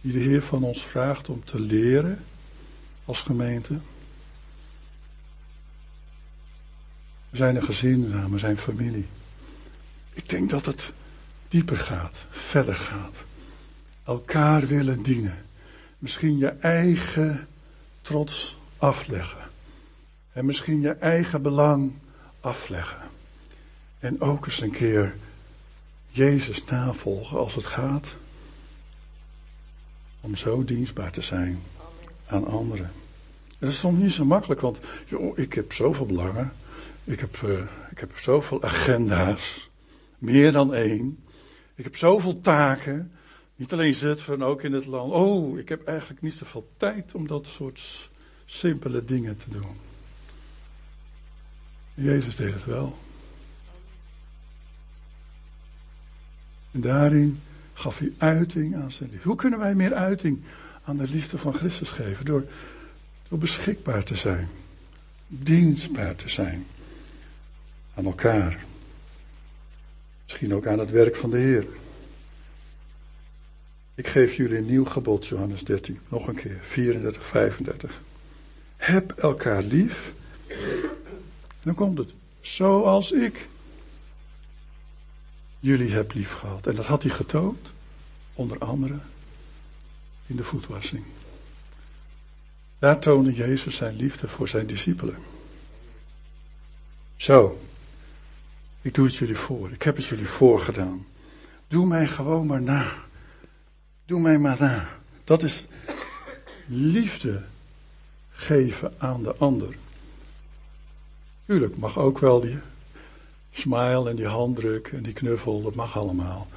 Die 0.00 0.12
de 0.12 0.18
Heer 0.18 0.42
van 0.42 0.62
ons 0.62 0.82
vraagt 0.82 1.28
om 1.28 1.44
te 1.44 1.60
leren 1.60 2.24
als 3.04 3.20
gemeente? 3.20 3.78
We 7.30 7.36
zijn 7.36 7.56
een 7.56 7.62
gezin, 7.62 8.30
we 8.30 8.38
zijn 8.38 8.56
familie. 8.56 9.06
Ik 10.12 10.28
denk 10.28 10.50
dat 10.50 10.66
het 10.66 10.92
dieper 11.48 11.76
gaat, 11.76 12.24
verder 12.30 12.74
gaat. 12.74 13.14
Elkaar 14.04 14.66
willen 14.66 15.02
dienen. 15.02 15.44
Misschien 15.98 16.38
je 16.38 16.48
eigen 16.48 17.48
trots 18.00 18.58
afleggen. 18.78 19.50
En 20.32 20.44
misschien 20.44 20.80
je 20.80 20.92
eigen 20.92 21.42
belang 21.42 21.92
afleggen. 22.40 23.10
En 24.02 24.20
ook 24.20 24.46
eens 24.46 24.60
een 24.60 24.70
keer 24.70 25.14
Jezus 26.08 26.64
navolgen 26.64 27.38
als 27.38 27.54
het 27.54 27.66
gaat 27.66 28.14
om 30.20 30.36
zo 30.36 30.64
dienstbaar 30.64 31.12
te 31.12 31.20
zijn 31.20 31.62
aan 32.26 32.46
anderen. 32.46 32.92
dat 33.58 33.70
is 33.70 33.78
soms 33.78 33.98
niet 33.98 34.12
zo 34.12 34.24
makkelijk, 34.24 34.60
want 34.60 34.78
joh, 35.06 35.38
ik 35.38 35.52
heb 35.52 35.72
zoveel 35.72 36.06
belangen. 36.06 36.52
Ik 37.04 37.20
heb, 37.20 37.40
uh, 37.44 37.58
ik 37.90 37.98
heb 37.98 38.18
zoveel 38.18 38.62
agenda's. 38.62 39.70
Meer 40.18 40.52
dan 40.52 40.74
één. 40.74 41.24
Ik 41.74 41.84
heb 41.84 41.96
zoveel 41.96 42.40
taken. 42.40 43.12
Niet 43.56 43.72
alleen 43.72 43.94
Zutphen, 43.94 44.42
ook 44.42 44.62
in 44.62 44.72
het 44.72 44.86
land. 44.86 45.12
Oh, 45.12 45.58
ik 45.58 45.68
heb 45.68 45.86
eigenlijk 45.86 46.22
niet 46.22 46.34
zoveel 46.34 46.70
tijd 46.76 47.14
om 47.14 47.26
dat 47.26 47.46
soort 47.46 48.10
simpele 48.44 49.04
dingen 49.04 49.36
te 49.36 49.50
doen. 49.50 49.76
Jezus 51.94 52.36
deed 52.36 52.54
het 52.54 52.64
wel. 52.64 52.98
En 56.72 56.80
daarin 56.80 57.40
gaf 57.72 57.98
hij 57.98 58.12
uiting 58.18 58.76
aan 58.76 58.92
zijn 58.92 59.10
liefde. 59.10 59.28
Hoe 59.28 59.36
kunnen 59.36 59.58
wij 59.58 59.74
meer 59.74 59.94
uiting 59.94 60.40
aan 60.84 60.96
de 60.96 61.08
liefde 61.08 61.38
van 61.38 61.54
Christus 61.54 61.90
geven? 61.90 62.24
Door, 62.24 62.44
door 63.28 63.38
beschikbaar 63.38 64.04
te 64.04 64.16
zijn. 64.16 64.48
Dienstbaar 65.26 66.16
te 66.16 66.28
zijn. 66.28 66.66
Aan 67.94 68.04
elkaar. 68.04 68.64
Misschien 70.24 70.54
ook 70.54 70.66
aan 70.66 70.78
het 70.78 70.90
werk 70.90 71.16
van 71.16 71.30
de 71.30 71.38
Heer. 71.38 71.66
Ik 73.94 74.06
geef 74.06 74.34
jullie 74.34 74.58
een 74.58 74.66
nieuw 74.66 74.84
gebod, 74.84 75.26
Johannes 75.26 75.64
13. 75.64 75.98
Nog 76.08 76.28
een 76.28 76.34
keer, 76.34 76.58
34, 76.60 77.26
35. 77.26 78.00
Heb 78.76 79.10
elkaar 79.10 79.62
lief. 79.62 80.12
Dan 81.62 81.74
komt 81.74 81.98
het. 81.98 82.14
Zoals 82.40 83.12
ik 83.12 83.48
jullie 85.62 85.92
heb 85.92 86.12
lief 86.14 86.32
gehad. 86.32 86.66
En 86.66 86.74
dat 86.74 86.86
had 86.86 87.02
hij 87.02 87.12
getoond, 87.12 87.70
onder 88.32 88.58
andere 88.58 88.98
in 90.26 90.36
de 90.36 90.44
voetwassing. 90.44 91.04
Daar 92.78 92.98
toonde 92.98 93.32
Jezus 93.32 93.76
zijn 93.76 93.96
liefde 93.96 94.28
voor 94.28 94.48
zijn 94.48 94.66
discipelen. 94.66 95.18
Zo, 97.16 97.60
ik 98.82 98.94
doe 98.94 99.06
het 99.06 99.16
jullie 99.16 99.36
voor. 99.36 99.70
Ik 99.70 99.82
heb 99.82 99.96
het 99.96 100.04
jullie 100.04 100.28
voorgedaan. 100.28 101.06
Doe 101.68 101.86
mij 101.86 102.06
gewoon 102.06 102.46
maar 102.46 102.62
na. 102.62 102.92
Doe 104.04 104.20
mij 104.20 104.38
maar 104.38 104.56
na. 104.60 104.98
Dat 105.24 105.42
is 105.42 105.64
liefde 106.66 107.42
geven 108.30 108.94
aan 108.98 109.22
de 109.22 109.34
ander. 109.34 109.76
Tuurlijk, 111.46 111.76
mag 111.76 111.98
ook 111.98 112.18
wel 112.18 112.40
die 112.40 112.58
smile 113.52 114.10
en 114.10 114.16
die 114.16 114.26
handdruk 114.26 114.88
en 114.88 115.02
die 115.02 115.12
knuffel, 115.12 115.62
dat 115.62 115.74
mag 115.74 115.96
allemaal. 115.96 116.48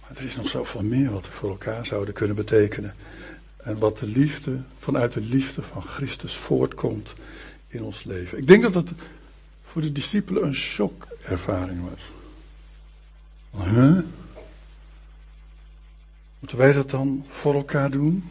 Maar 0.00 0.10
er 0.16 0.24
is 0.24 0.36
nog 0.36 0.48
zoveel 0.48 0.82
meer 0.82 1.10
wat 1.10 1.26
we 1.26 1.30
voor 1.32 1.50
elkaar 1.50 1.86
zouden 1.86 2.14
kunnen 2.14 2.36
betekenen. 2.36 2.94
En 3.56 3.78
wat 3.78 3.98
de 3.98 4.06
liefde, 4.06 4.60
vanuit 4.78 5.12
de 5.12 5.20
liefde 5.20 5.62
van 5.62 5.82
Christus 5.82 6.34
voortkomt 6.34 7.12
in 7.68 7.82
ons 7.82 8.04
leven. 8.04 8.38
Ik 8.38 8.46
denk 8.46 8.62
dat 8.62 8.74
het 8.74 8.92
voor 9.64 9.82
de 9.82 9.92
discipelen 9.92 10.44
een 10.44 10.54
shockervaring 10.54 11.80
was. 11.90 12.00
Huh? 13.64 13.98
Moeten 16.38 16.58
wij 16.58 16.72
dat 16.72 16.90
dan 16.90 17.24
voor 17.28 17.54
elkaar 17.54 17.90
doen? 17.90 18.30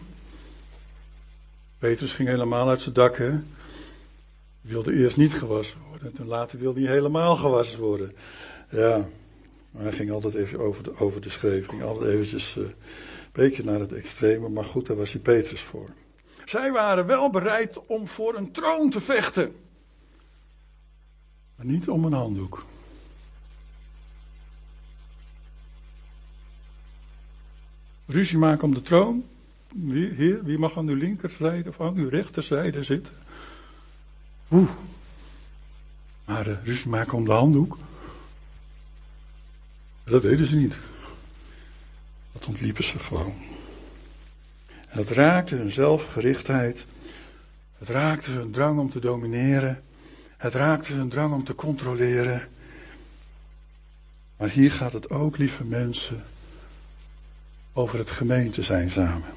Petrus 1.78 2.14
ging 2.14 2.30
helemaal 2.30 2.70
uit 2.70 2.82
zijn 2.82 2.94
dak, 2.94 3.18
hè? 3.18 3.40
wilde 4.62 4.94
eerst 4.94 5.18
niet 5.18 5.34
gewassen 5.34 5.78
worden. 5.98 6.18
En 6.18 6.24
toen 6.24 6.38
later 6.38 6.60
wilde 6.60 6.82
hij 6.82 6.92
helemaal 6.92 7.36
gewassen 7.36 7.80
worden. 7.80 8.16
Ja, 8.70 9.08
maar 9.72 9.84
hij 9.84 9.92
ging 9.92 10.12
altijd 10.12 10.36
even 10.36 10.60
over 10.60 10.84
de, 10.84 11.00
over 11.00 11.22
de 11.22 11.30
schreef. 11.30 11.68
Ging 11.68 11.84
altijd 11.84 12.12
eventjes 12.12 12.58
uh, 12.58 12.64
een 12.64 12.74
beetje 13.32 13.64
naar 13.64 13.80
het 13.80 13.94
extreme. 13.94 14.50
Maar 14.50 14.66
goed, 14.66 14.86
daar 14.86 14.98
was 14.98 15.12
hij 15.12 15.22
Petrus 15.22 15.62
voor. 15.62 15.90
Zij 16.46 16.72
waren 16.72 17.06
wel 17.06 17.30
bereid 17.30 17.86
om 17.86 18.08
voor 18.08 18.36
een 18.36 18.52
troon 18.52 18.90
te 18.90 19.02
vechten. 19.02 19.56
Maar 21.56 21.66
niet 21.66 21.90
om 21.90 22.06
een 22.06 22.14
handdoek. 22.14 22.66
Ruzie 28.06 28.38
maken 28.38 28.64
om 28.64 28.74
de 28.74 28.82
troon. 28.82 29.26
Wie, 29.74 30.40
wie 30.44 30.58
mag 30.58 30.78
aan 30.78 30.88
uw 30.88 30.96
linkerzijde 30.96 31.70
of 31.70 31.82
aan 31.82 31.96
uw 31.96 32.10
rechterzijde 32.10 32.84
zitten? 32.84 33.14
Oeh. 34.52 34.70
Maar 36.28 36.48
uh, 36.48 36.58
ruzie 36.64 36.88
maken 36.88 37.18
om 37.18 37.26
de 37.26 37.32
handdoek. 37.32 37.78
Dat 40.04 40.22
deden 40.22 40.48
ze 40.48 40.56
niet. 40.56 40.78
Dat 42.32 42.46
ontliepen 42.46 42.84
ze 42.84 43.00
gewoon. 43.00 43.34
En 44.90 44.98
het 44.98 45.10
raakte 45.10 45.56
hun 45.56 45.72
zelfgerichtheid. 45.72 46.86
Het 47.78 47.90
raakte 47.90 48.32
hun 48.32 48.52
drang 48.52 48.80
om 48.80 48.90
te 48.90 49.00
domineren. 49.00 49.84
Het 50.38 50.54
raakte 50.54 50.94
hun 50.94 51.10
drang 51.10 51.34
om 51.34 51.44
te 51.44 51.56
controleren. 51.56 52.48
Maar 54.38 54.50
hier 54.50 54.72
gaat 54.72 54.94
het 54.94 55.10
ook, 55.10 55.38
lieve 55.38 55.64
mensen, 55.64 56.26
over 57.74 58.00
het 58.00 58.10
gemeente 58.10 58.64
zijn 58.64 58.90
samen. 58.90 59.34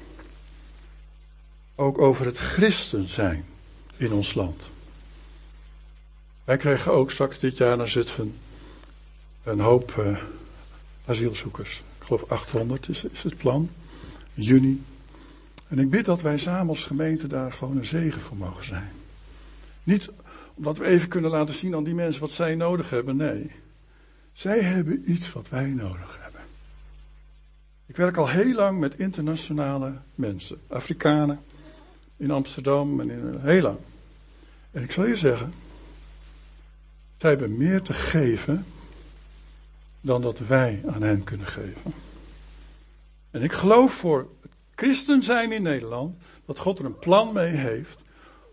Ook 1.75 1.97
over 1.97 2.25
het 2.25 2.37
christen 2.37 3.07
zijn 3.07 3.45
in 3.97 4.11
ons 4.11 4.33
land. 4.33 4.70
Wij 6.43 6.57
krijgen 6.57 6.91
ook 6.91 7.11
straks 7.11 7.39
dit 7.39 7.57
jaar 7.57 7.77
naar 7.77 7.87
Zutphen 7.87 8.35
een 9.43 9.59
hoop 9.59 9.95
uh, 9.99 10.17
asielzoekers. 11.05 11.83
Ik 11.99 12.03
geloof 12.05 12.29
800 12.29 12.89
is, 12.89 13.03
is 13.03 13.23
het 13.23 13.37
plan. 13.37 13.69
Juni. 14.33 14.83
En 15.67 15.79
ik 15.79 15.89
bid 15.89 16.05
dat 16.05 16.21
wij 16.21 16.37
samen 16.37 16.69
als 16.69 16.85
gemeente 16.85 17.27
daar 17.27 17.53
gewoon 17.53 17.77
een 17.77 17.85
zegen 17.85 18.21
voor 18.21 18.37
mogen 18.37 18.65
zijn. 18.65 18.91
Niet 19.83 20.11
omdat 20.53 20.77
we 20.77 20.85
even 20.85 21.07
kunnen 21.07 21.31
laten 21.31 21.55
zien 21.55 21.75
aan 21.75 21.83
die 21.83 21.93
mensen 21.93 22.21
wat 22.21 22.31
zij 22.31 22.55
nodig 22.55 22.89
hebben. 22.89 23.15
Nee. 23.15 23.51
Zij 24.33 24.61
hebben 24.61 25.11
iets 25.11 25.31
wat 25.31 25.49
wij 25.49 25.69
nodig 25.69 26.17
hebben. 26.21 26.41
Ik 27.85 27.95
werk 27.95 28.17
al 28.17 28.29
heel 28.29 28.53
lang 28.53 28.79
met 28.79 28.95
internationale 28.95 29.93
mensen. 30.15 30.57
Afrikanen. 30.67 31.39
In 32.17 32.31
Amsterdam 32.31 32.99
en 32.99 33.09
in 33.09 33.39
heel 33.41 33.61
lang. 33.61 33.77
En 34.71 34.83
ik 34.83 34.91
zal 34.91 35.05
je 35.05 35.15
zeggen. 35.15 35.53
Zij 37.21 37.29
hebben 37.29 37.57
meer 37.57 37.81
te 37.81 37.93
geven 37.93 38.65
dan 40.01 40.21
dat 40.21 40.39
wij 40.39 40.83
aan 40.87 41.01
hen 41.01 41.23
kunnen 41.23 41.47
geven. 41.47 41.93
En 43.31 43.41
ik 43.41 43.51
geloof 43.51 43.93
voor 43.93 44.27
het 44.41 44.51
christen 44.75 45.23
zijn 45.23 45.51
in 45.51 45.61
Nederland 45.61 46.15
dat 46.45 46.59
God 46.59 46.79
er 46.79 46.85
een 46.85 46.99
plan 46.99 47.33
mee 47.33 47.51
heeft 47.51 48.03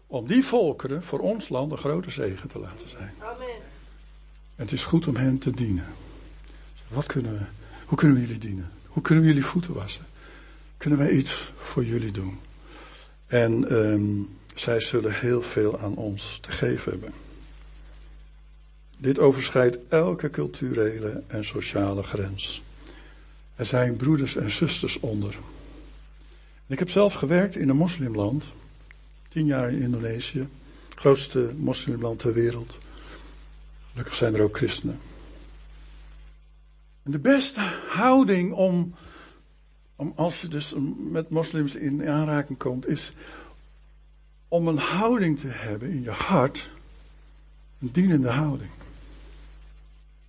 om 0.07 0.27
die 0.27 0.45
volkeren 0.45 1.03
voor 1.03 1.19
ons 1.19 1.49
land 1.49 1.73
een 1.73 1.79
grote 1.79 2.11
zegen 2.11 2.49
te 2.49 2.59
laten 2.59 2.89
zijn. 2.89 3.15
Amen. 3.19 3.47
En 4.57 4.65
het 4.65 4.73
is 4.73 4.85
goed 4.85 5.07
om 5.07 5.17
hen 5.17 5.39
te 5.39 5.51
dienen. 5.51 5.87
Wat 6.89 7.07
kunnen 7.07 7.33
we, 7.39 7.45
hoe 7.87 7.99
kunnen 7.99 8.17
we 8.17 8.23
jullie 8.23 8.41
dienen? 8.41 8.71
Hoe 8.87 9.03
kunnen 9.03 9.25
we 9.25 9.31
jullie 9.31 9.47
voeten 9.47 9.75
wassen? 9.75 10.07
Kunnen 10.77 10.99
wij 10.99 11.11
iets 11.11 11.53
voor 11.57 11.85
jullie 11.85 12.13
doen? 12.13 12.39
En 13.27 13.75
um, 13.77 14.39
zij 14.55 14.81
zullen 14.81 15.13
heel 15.13 15.43
veel 15.43 15.79
aan 15.79 15.97
ons 15.97 16.39
te 16.41 16.51
geven 16.51 16.93
hebben. 16.93 17.13
Dit 19.01 19.19
overschrijdt 19.19 19.79
elke 19.89 20.31
culturele 20.31 21.23
en 21.27 21.45
sociale 21.45 22.03
grens. 22.03 22.63
Er 23.57 23.65
zijn 23.65 23.97
broeders 23.97 24.37
en 24.37 24.51
zusters 24.51 25.01
onder. 25.01 25.39
Ik 26.67 26.79
heb 26.79 26.91
zelf 26.91 27.15
gewerkt 27.15 27.57
in 27.57 27.69
een 27.69 27.77
moslimland, 27.77 28.53
tien 29.29 29.47
jaar 29.47 29.73
in 29.73 29.81
Indonesië, 29.81 30.49
grootste 30.95 31.53
moslimland 31.57 32.19
ter 32.19 32.33
wereld. 32.33 32.79
Gelukkig 33.91 34.15
zijn 34.15 34.35
er 34.35 34.43
ook 34.43 34.57
christenen. 34.57 35.01
En 37.03 37.11
de 37.11 37.19
beste 37.19 37.61
houding 37.89 38.53
om, 38.53 38.95
om 39.97 40.13
als 40.17 40.41
je 40.41 40.49
dus 40.49 40.75
met 41.11 41.31
moslims 41.31 41.77
in 41.77 42.09
aanraking 42.09 42.59
komt, 42.59 42.87
is 42.87 43.13
om 44.49 44.69
een 44.69 44.79
houding 44.79 45.39
te 45.39 45.49
hebben 45.49 45.91
in 45.91 46.03
je 46.03 46.11
hart, 46.11 46.71
een 47.81 47.91
dienende 47.93 48.31
houding. 48.31 48.71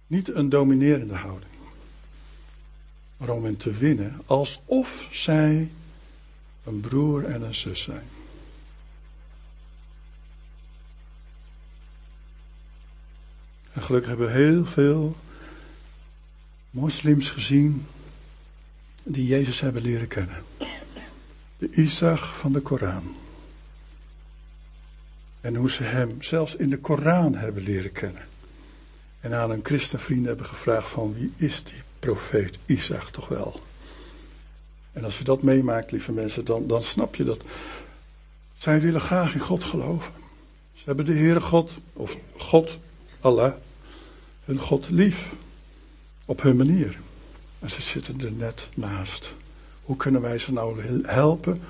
Niet 0.10 0.34
een 0.34 0.50
dominerende 0.50 1.16
houding. 1.16 1.52
Maar 3.18 3.30
om 3.30 3.44
hen 3.44 3.58
te 3.58 3.72
winnen 3.72 4.22
alsof 4.26 5.08
zij 5.12 5.70
een 6.64 6.80
broer 6.80 7.26
en 7.26 7.42
een 7.42 7.56
zus 7.56 7.82
zijn. 7.82 8.08
En 13.74 13.82
gelukkig 13.82 14.10
hebben 14.10 14.28
we 14.28 14.34
heel 14.34 14.66
veel 14.66 15.16
moslims 16.70 17.30
gezien 17.30 17.86
die 19.04 19.26
Jezus 19.26 19.62
hebben 19.62 19.82
leren 19.82 20.08
kennen. 20.08 20.44
De 21.58 21.72
Isaac 21.72 22.20
van 22.20 22.54
de 22.54 22.60
Koran. 22.62 23.16
En 25.42 25.56
hoe 25.56 25.70
ze 25.70 25.84
hem 25.84 26.22
zelfs 26.22 26.56
in 26.56 26.70
de 26.70 26.78
Koran 26.78 27.36
hebben 27.36 27.64
leren 27.64 27.92
kennen. 27.92 28.28
En 29.20 29.34
aan 29.34 29.52
een 29.52 29.64
christenvriend 29.64 30.26
hebben 30.26 30.46
gevraagd 30.46 30.88
van 30.88 31.14
wie 31.14 31.34
is 31.36 31.64
die 31.64 31.82
profeet 32.00 32.58
Isaac 32.66 33.04
toch 33.04 33.28
wel? 33.28 33.62
En 34.92 35.04
als 35.04 35.18
je 35.18 35.24
dat 35.24 35.44
meemaakt, 35.44 35.92
lieve 35.92 36.12
mensen, 36.12 36.46
dan, 36.46 36.68
dan 36.68 36.84
snap 36.84 37.16
je 37.16 37.24
dat 37.24 37.44
Zij 38.60 38.82
willen 38.82 39.02
graag 39.02 39.34
in 39.34 39.40
God 39.40 39.64
geloven. 39.64 40.14
Ze 40.74 40.84
hebben 40.86 41.06
de 41.06 41.14
Heere 41.14 41.42
God, 41.42 41.72
of 41.94 42.18
God, 42.38 42.78
Allah, 43.20 43.54
hun 44.46 44.60
God 44.60 44.90
lief. 44.90 45.34
Op 46.26 46.42
hun 46.42 46.56
manier. 46.56 47.00
En 47.60 47.70
ze 47.70 47.82
zitten 47.82 48.22
er 48.22 48.32
net 48.32 48.68
naast. 48.74 49.34
Hoe 49.82 49.96
kunnen 49.96 50.22
wij 50.22 50.38
ze 50.38 50.54
nou 50.54 51.04
helpen 51.08 51.62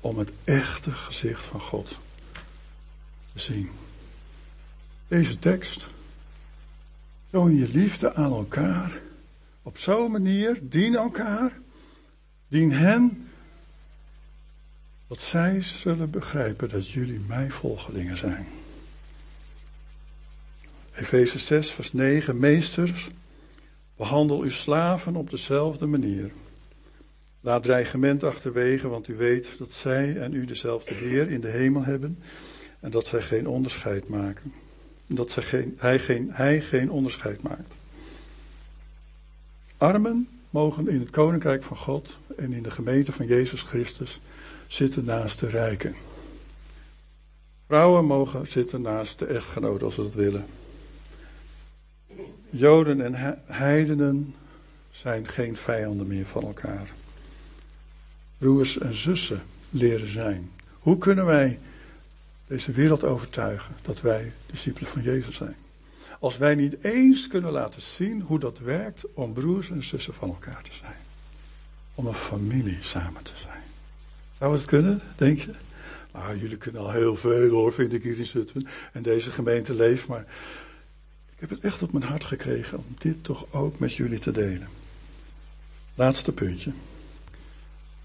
om 0.00 0.18
het 0.18 0.30
echte 0.44 0.90
gezicht 0.90 1.44
van 1.44 1.60
God 1.60 1.88
te 3.32 3.40
zien? 3.40 3.70
Deze 5.08 5.38
tekst. 5.38 5.88
Toon 7.36 7.56
je 7.56 7.68
liefde 7.68 8.14
aan 8.14 8.32
elkaar. 8.32 9.00
Op 9.62 9.78
zo'n 9.78 10.10
manier. 10.10 10.58
Dien 10.62 10.94
elkaar. 10.94 11.52
Dien 12.48 12.72
hen. 12.72 13.28
Dat 15.08 15.20
zij 15.20 15.62
zullen 15.62 16.10
begrijpen 16.10 16.68
dat 16.68 16.90
jullie 16.90 17.20
mijn 17.26 17.50
volgelingen 17.50 18.16
zijn. 18.16 18.46
Efeze 20.94 21.38
6, 21.38 21.70
vers 21.70 21.92
9. 21.92 22.38
Meesters, 22.38 23.10
behandel 23.96 24.40
uw 24.40 24.50
slaven 24.50 25.16
op 25.16 25.30
dezelfde 25.30 25.86
manier. 25.86 26.30
Laat 27.40 27.62
dreigement 27.62 28.22
achterwege, 28.22 28.88
want 28.88 29.08
u 29.08 29.16
weet 29.16 29.58
dat 29.58 29.70
zij 29.70 30.16
en 30.16 30.34
u 30.34 30.44
dezelfde 30.44 30.94
Heer 30.94 31.30
in 31.30 31.40
de 31.40 31.50
hemel 31.50 31.84
hebben 31.84 32.22
en 32.80 32.90
dat 32.90 33.06
zij 33.06 33.22
geen 33.22 33.46
onderscheid 33.46 34.08
maken. 34.08 34.52
Dat 35.06 35.30
zij 35.30 35.42
geen, 35.42 35.74
hij, 35.78 35.98
geen, 35.98 36.28
hij 36.32 36.60
geen 36.60 36.90
onderscheid 36.90 37.42
maakt. 37.42 37.72
Armen 39.76 40.28
mogen 40.50 40.88
in 40.88 41.00
het 41.00 41.10
koninkrijk 41.10 41.62
van 41.62 41.76
God 41.76 42.18
en 42.36 42.52
in 42.52 42.62
de 42.62 42.70
gemeente 42.70 43.12
van 43.12 43.26
Jezus 43.26 43.62
Christus 43.62 44.20
zitten 44.66 45.04
naast 45.04 45.40
de 45.40 45.48
rijken. 45.48 45.94
Vrouwen 47.66 48.04
mogen 48.04 48.46
zitten 48.46 48.82
naast 48.82 49.18
de 49.18 49.26
echtgenoot 49.26 49.82
als 49.82 49.94
ze 49.94 50.02
dat 50.02 50.14
willen. 50.14 50.46
Joden 52.50 53.00
en 53.00 53.40
heidenen 53.46 54.34
zijn 54.90 55.28
geen 55.28 55.56
vijanden 55.56 56.06
meer 56.06 56.26
van 56.26 56.42
elkaar. 56.42 56.92
Broers 58.38 58.78
en 58.78 58.94
zussen 58.94 59.42
leren 59.70 60.08
zijn. 60.08 60.50
Hoe 60.78 60.98
kunnen 60.98 61.24
wij 61.24 61.58
deze 62.46 62.72
wereld 62.72 63.04
overtuigen 63.04 63.74
dat 63.82 64.00
wij 64.00 64.32
discipelen 64.46 64.90
van 64.90 65.02
Jezus 65.02 65.36
zijn? 65.36 65.56
Als 66.20 66.36
wij 66.36 66.54
niet 66.54 66.76
eens 66.82 67.28
kunnen 67.28 67.52
laten 67.52 67.82
zien 67.82 68.20
hoe 68.20 68.38
dat 68.38 68.58
werkt 68.58 69.04
om 69.14 69.32
broers 69.32 69.70
en 69.70 69.84
zussen 69.84 70.14
van 70.14 70.28
elkaar 70.28 70.62
te 70.62 70.74
zijn. 70.80 70.96
Om 71.94 72.06
een 72.06 72.14
familie 72.14 72.78
samen 72.80 73.22
te 73.22 73.32
zijn. 73.36 73.62
Zou 74.38 74.52
het 74.52 74.64
kunnen, 74.64 75.00
denk 75.16 75.38
je? 75.38 75.54
Nou, 76.12 76.38
jullie 76.38 76.56
kunnen 76.56 76.82
al 76.82 76.90
heel 76.90 77.16
veel 77.16 77.48
hoor, 77.48 77.72
vind 77.72 77.92
ik 77.92 78.02
hier 78.02 78.18
in. 78.34 78.68
En 78.92 79.02
deze 79.02 79.30
gemeente 79.30 79.74
leeft, 79.74 80.06
maar 80.06 80.26
ik 81.34 81.40
heb 81.40 81.50
het 81.50 81.60
echt 81.60 81.82
op 81.82 81.92
mijn 81.92 82.04
hart 82.04 82.24
gekregen 82.24 82.78
om 82.78 82.94
dit 82.98 83.24
toch 83.24 83.46
ook 83.50 83.78
met 83.78 83.94
jullie 83.94 84.18
te 84.18 84.32
delen. 84.32 84.68
Laatste 85.94 86.32
puntje. 86.32 86.72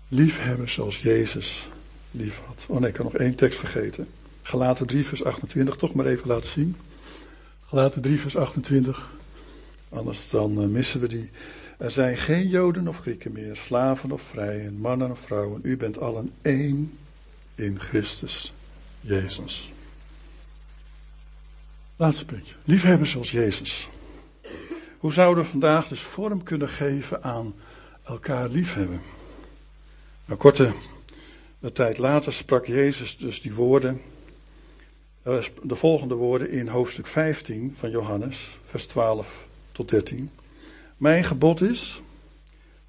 Liefhebben 0.08 0.70
zoals 0.70 1.02
Jezus 1.02 1.68
lief 2.12 2.42
had. 2.46 2.66
Oh 2.68 2.80
nee, 2.80 2.90
ik 2.90 2.96
kan 2.96 3.06
nog 3.06 3.16
één 3.16 3.36
tekst 3.36 3.60
vergeten. 3.60 4.08
Galaten 4.42 4.88
3 4.88 5.06
vers 5.06 5.24
28, 5.24 5.76
toch 5.76 5.94
maar 5.94 6.06
even 6.06 6.28
laten 6.28 6.50
zien. 6.50 6.76
Galaten 7.68 8.02
3 8.02 8.20
vers 8.20 8.36
28. 8.38 9.10
Anders 9.90 10.30
dan 10.30 10.62
eh, 10.62 10.68
missen 10.68 11.00
we 11.00 11.08
die. 11.08 11.30
Er 11.78 11.92
zijn 11.92 12.18
geen 12.18 12.48
Joden 12.48 12.88
of 12.88 13.00
Grieken 13.00 13.32
meer, 13.32 13.56
slaven 13.56 14.12
of 14.12 14.22
vrijen, 14.22 14.74
mannen 14.74 15.12
of 15.12 15.20
vrouwen. 15.20 15.60
U 15.64 15.78
bent 15.78 16.00
allen 16.00 16.32
één 16.42 16.98
in 17.56 17.80
Christus 17.80 18.54
Jezus. 19.00 19.72
Laatste 21.96 22.26
puntje. 22.26 22.56
Liefhebben 22.64 23.08
zoals 23.08 23.32
Jezus. 23.32 23.90
Hoe 24.98 25.14
zouden 25.14 25.44
we 25.44 25.50
vandaag 25.50 25.88
dus 25.88 26.02
vorm 26.02 26.44
kunnen 26.44 26.70
geven 26.70 27.24
aan 27.24 27.54
elkaar 28.04 28.50
liefhebben? 28.50 29.02
Een 30.26 30.38
korte 30.38 30.74
tijd 31.74 31.98
later 31.98 32.34
sprak 32.34 32.66
Jezus 32.66 33.18
dus 33.18 33.42
die 33.42 33.54
woorden, 33.54 34.02
de 35.24 35.76
volgende 35.76 36.16
woorden 36.16 36.50
in 36.50 36.68
hoofdstuk 36.68 37.08
15 37.08 37.74
van 37.78 37.90
Johannes, 37.90 38.60
vers 38.66 38.86
12 38.86 39.48
tot 39.72 39.90
13. 39.90 40.30
Mijn 40.98 41.24
gebod 41.24 41.62
is 41.62 42.02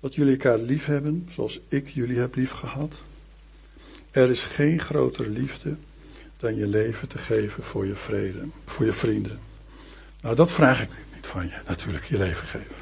dat 0.01 0.14
jullie 0.14 0.33
elkaar 0.33 0.59
liefhebben 0.59 1.29
zoals 1.31 1.61
ik 1.68 1.88
jullie 1.88 2.18
heb 2.18 2.35
liefgehad. 2.35 3.03
Er 4.11 4.31
is 4.31 4.45
geen 4.45 4.81
grotere 4.81 5.29
liefde 5.29 5.77
dan 6.37 6.57
je 6.57 6.66
leven 6.66 7.09
te 7.09 7.18
geven 7.18 7.64
voor 7.64 7.87
je 7.87 7.95
vrede, 7.95 8.49
voor 8.64 8.85
je 8.85 8.92
vrienden. 8.92 9.40
Nou, 10.21 10.37
dat 10.37 10.53
vraag 10.53 10.83
ik 10.83 10.90
niet 11.14 11.27
van 11.27 11.47
je, 11.47 11.59
natuurlijk, 11.66 12.05
je 12.05 12.18
leven 12.18 12.47
geven. 12.47 12.77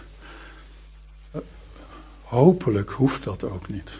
Hopelijk 2.23 2.91
hoeft 2.91 3.25
dat 3.25 3.45
ook 3.45 3.69
niet. 3.69 3.91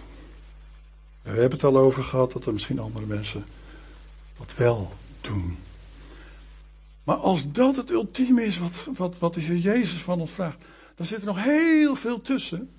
We 1.23 1.31
hebben 1.31 1.51
het 1.51 1.65
al 1.65 1.79
over 1.79 2.03
gehad 2.03 2.33
dat 2.33 2.47
er 2.47 2.53
misschien 2.53 2.79
andere 2.79 3.07
mensen 3.07 3.45
dat 4.37 4.55
wel 4.57 4.93
doen. 5.21 5.59
Maar 7.05 7.17
als 7.17 7.53
dat 7.53 7.77
het 7.77 7.91
ultieme 7.91 8.45
is 8.45 8.59
wat, 8.59 8.73
wat, 8.97 9.19
wat 9.19 9.35
de 9.35 9.41
Heer 9.41 9.57
Jezus 9.57 10.01
van 10.01 10.21
ons 10.21 10.31
vraagt, 10.31 10.59
dan 10.95 11.07
zit 11.07 11.21
er 11.21 11.27
nog 11.27 11.45
heel 11.45 11.95
veel 11.97 12.21
tussen 12.21 12.71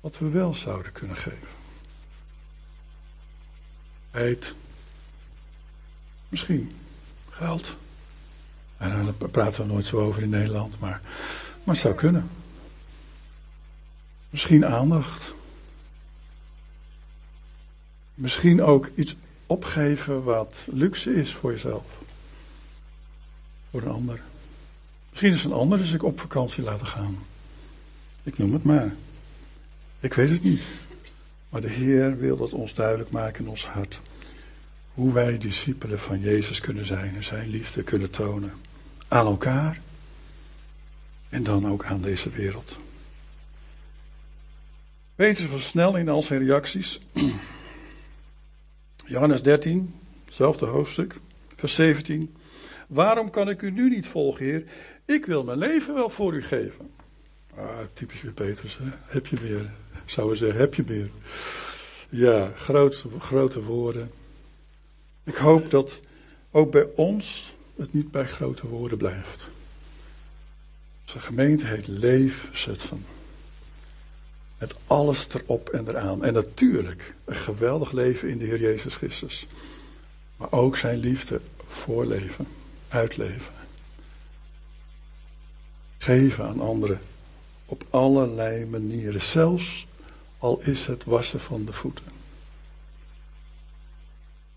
wat 0.00 0.18
we 0.18 0.28
wel 0.28 0.54
zouden 0.54 0.92
kunnen 0.92 1.16
geven. 1.16 1.48
Eet, 4.10 4.54
Misschien 6.34 6.76
geld. 7.30 7.76
En 8.76 9.04
daar 9.04 9.28
praten 9.28 9.60
we 9.60 9.72
nooit 9.72 9.86
zo 9.86 10.00
over 10.00 10.22
in 10.22 10.28
Nederland, 10.28 10.80
maar, 10.80 11.00
maar 11.64 11.74
het 11.74 11.84
zou 11.84 11.94
kunnen. 11.94 12.30
Misschien 14.30 14.66
aandacht. 14.66 15.32
Misschien 18.14 18.62
ook 18.62 18.90
iets 18.94 19.16
opgeven 19.46 20.22
wat 20.22 20.54
luxe 20.66 21.14
is 21.14 21.32
voor 21.32 21.50
jezelf. 21.50 21.84
Voor 23.70 23.82
een 23.82 23.88
ander. 23.88 24.20
Misschien 25.10 25.32
is 25.32 25.44
een 25.44 25.52
ander 25.52 25.78
dus 25.78 25.92
ik 25.92 26.02
op 26.02 26.20
vakantie 26.20 26.62
laten 26.62 26.86
gaan. 26.86 27.18
Ik 28.22 28.38
noem 28.38 28.52
het 28.52 28.64
maar. 28.64 28.94
Ik 30.00 30.14
weet 30.14 30.30
het 30.30 30.42
niet. 30.42 30.62
Maar 31.48 31.60
de 31.60 31.70
Heer 31.70 32.18
wil 32.18 32.36
dat 32.36 32.52
ons 32.52 32.74
duidelijk 32.74 33.10
maken 33.10 33.44
in 33.44 33.50
ons 33.50 33.66
hart 33.66 34.00
hoe 34.94 35.12
wij 35.12 35.38
discipelen 35.38 36.00
van 36.00 36.20
Jezus 36.20 36.60
kunnen 36.60 36.86
zijn 36.86 37.14
en 37.14 37.24
zijn 37.24 37.48
liefde 37.48 37.82
kunnen 37.82 38.10
tonen. 38.10 38.52
Aan 39.08 39.26
elkaar 39.26 39.80
en 41.28 41.42
dan 41.42 41.66
ook 41.66 41.84
aan 41.84 42.00
deze 42.00 42.30
wereld. 42.30 42.78
Weten 45.14 45.48
van 45.48 45.58
snel 45.58 45.96
in 45.96 46.08
al 46.08 46.22
zijn 46.22 46.44
reacties. 46.44 47.00
Johannes 49.06 49.42
13, 49.42 49.94
hetzelfde 50.24 50.66
hoofdstuk, 50.66 51.14
vers 51.56 51.74
17. 51.74 52.34
Waarom 52.88 53.30
kan 53.30 53.48
ik 53.48 53.62
u 53.62 53.70
nu 53.70 53.88
niet 53.88 54.06
volgen, 54.06 54.44
Heer? 54.44 54.64
Ik 55.04 55.26
wil 55.26 55.44
mijn 55.44 55.58
leven 55.58 55.94
wel 55.94 56.10
voor 56.10 56.34
u 56.34 56.42
geven. 56.42 56.90
Ah, 57.54 57.78
typisch 57.92 58.22
weer 58.22 58.32
Petrus, 58.32 58.78
hè? 58.78 58.84
heb 59.06 59.26
je 59.26 59.40
weer. 59.40 59.70
Zouden 60.04 60.36
zeggen, 60.36 60.60
heb 60.60 60.74
je 60.74 60.82
weer. 60.82 61.10
Ja, 62.08 62.52
grote, 62.54 63.20
grote 63.20 63.62
woorden. 63.62 64.10
Ik 65.24 65.36
hoop 65.36 65.70
dat 65.70 66.00
ook 66.50 66.70
bij 66.70 66.88
ons 66.94 67.54
het 67.76 67.92
niet 67.92 68.10
bij 68.10 68.26
grote 68.26 68.66
woorden 68.66 68.98
blijft. 68.98 69.48
Onze 71.02 71.20
gemeente 71.20 71.66
heet 71.66 71.86
Leef 71.86 72.48
Zutphen. 72.52 73.04
Met 74.64 74.74
alles 74.86 75.26
erop 75.28 75.68
en 75.68 75.88
eraan. 75.88 76.24
En 76.24 76.32
natuurlijk 76.32 77.14
een 77.24 77.34
geweldig 77.34 77.92
leven 77.92 78.28
in 78.28 78.38
de 78.38 78.44
Heer 78.44 78.60
Jezus 78.60 78.94
Christus. 78.94 79.46
Maar 80.36 80.52
ook 80.52 80.76
zijn 80.76 80.98
liefde 80.98 81.40
voorleven, 81.66 82.46
uitleven. 82.88 83.54
Geven 85.98 86.44
aan 86.44 86.60
anderen 86.60 87.00
op 87.64 87.84
allerlei 87.90 88.66
manieren. 88.66 89.20
Zelfs 89.20 89.86
al 90.38 90.60
is 90.62 90.86
het 90.86 91.04
wassen 91.04 91.40
van 91.40 91.64
de 91.64 91.72
voeten. 91.72 92.06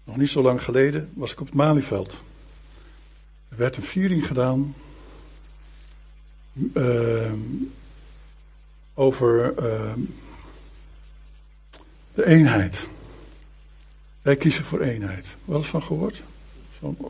Nog 0.03 0.17
niet 0.17 0.29
zo 0.29 0.41
lang 0.41 0.63
geleden 0.63 1.09
was 1.13 1.31
ik 1.31 1.39
op 1.39 1.45
het 1.45 1.55
Malieveld. 1.55 2.11
Er 3.49 3.57
werd 3.57 3.77
een 3.77 3.83
viering 3.83 4.27
gedaan 4.27 4.75
uh, 6.53 7.31
over 8.99 9.53
uh, 9.59 9.93
de 12.13 12.25
eenheid. 12.25 12.87
Wij 14.21 14.35
kiezen 14.35 14.63
voor 14.63 14.81
eenheid. 14.81 15.27
Wel 15.45 15.57
eens 15.57 15.67
van 15.67 15.83
gehoord? 15.83 16.23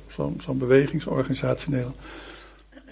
Zo'n 0.07 0.41
zo 0.41 0.53
bewegingsorganisatie 0.53 1.75
in. 1.75 1.93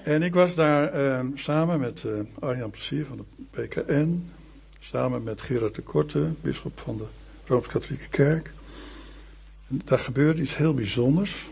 En 0.03 0.23
ik 0.23 0.33
was 0.33 0.55
daar 0.55 1.01
uh, 1.01 1.19
samen 1.35 1.79
met 1.79 2.03
uh, 2.03 2.13
Arjan 2.39 2.69
Plezier 2.69 3.05
van 3.05 3.17
de 3.17 3.23
PKN. 3.49 4.31
Samen 4.79 5.23
met 5.23 5.41
Gerard 5.41 5.75
de 5.75 5.81
Korte, 5.81 6.29
bisschop 6.41 6.79
van 6.79 6.97
de 6.97 7.05
Rooms-Katholieke 7.45 8.07
Kerk. 8.09 8.51
En 9.67 9.81
daar 9.85 9.99
gebeurt 9.99 10.39
iets 10.39 10.57
heel 10.57 10.73
bijzonders. 10.73 11.47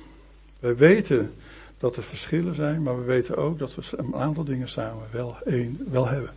Wij 0.59 0.75
weten 0.75 1.33
dat 1.77 1.95
er 1.95 2.03
verschillen 2.03 2.55
zijn, 2.55 2.83
maar 2.83 2.99
we 2.99 3.03
weten 3.03 3.37
ook 3.37 3.59
dat 3.59 3.75
we 3.75 3.81
een 3.97 4.15
aantal 4.15 4.43
dingen 4.43 4.69
samen 4.69 5.07
wel 5.11 5.37
één 5.45 5.79
wel 5.91 6.07
hebben. 6.07 6.31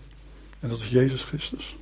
En 0.60 0.68
dat 0.68 0.78
is 0.78 0.88
Jezus 0.88 1.24
Christus. 1.24 1.76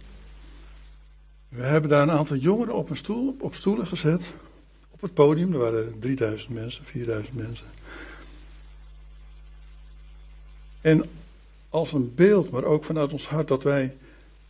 We 1.48 1.62
hebben 1.62 1.90
daar 1.90 2.02
een 2.02 2.10
aantal 2.10 2.36
jongeren 2.36 2.74
op, 2.74 2.90
een 2.90 2.96
stoel, 2.96 3.36
op 3.40 3.54
stoelen 3.54 3.86
gezet. 3.86 4.22
Op 4.90 5.00
het 5.00 5.14
podium, 5.14 5.52
er 5.52 5.58
waren 5.58 5.98
3000 5.98 6.54
mensen, 6.54 6.84
4000 6.84 7.36
mensen. 7.36 7.66
En 10.80 11.10
als 11.68 11.92
een 11.92 12.14
beeld, 12.14 12.50
maar 12.50 12.64
ook 12.64 12.84
vanuit 12.84 13.12
ons 13.12 13.28
hart, 13.28 13.48
dat 13.48 13.62
wij 13.62 13.96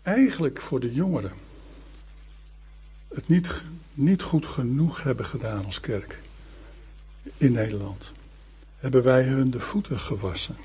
eigenlijk 0.03 0.61
voor 0.61 0.81
de 0.81 0.93
jongeren 0.93 1.33
het 3.14 3.29
niet, 3.29 3.62
niet 3.95 4.22
goed 4.22 4.47
genoeg 4.47 5.03
hebben 5.03 5.27
gedaan 5.27 5.64
als 5.64 5.81
kerk 5.81 6.18
in 7.37 7.53
Nederland. 7.53 8.12
Hebben 8.79 9.03
wij 9.03 9.22
hun 9.22 9.51
de 9.51 9.61
voeten 9.61 10.01
gewassen. 10.01 10.57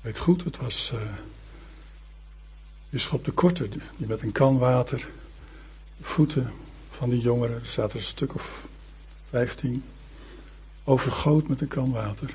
Weet 0.00 0.18
goed, 0.18 0.44
het 0.44 0.56
was 0.56 0.92
uh, 2.90 3.00
de 3.24 3.32
Korte 3.32 3.68
die 3.68 4.06
met 4.06 4.22
een 4.22 4.32
kan 4.32 4.58
water 4.58 5.08
de 5.96 6.04
voeten 6.04 6.52
van 6.90 7.10
die 7.10 7.20
jongeren, 7.20 7.60
er 7.60 7.66
zaten 7.66 7.96
een 7.96 8.04
stuk 8.04 8.34
of 8.34 8.66
vijftien, 9.28 9.84
overgoot 10.84 11.48
met 11.48 11.60
een 11.60 11.68
kan 11.68 11.90
water. 11.90 12.34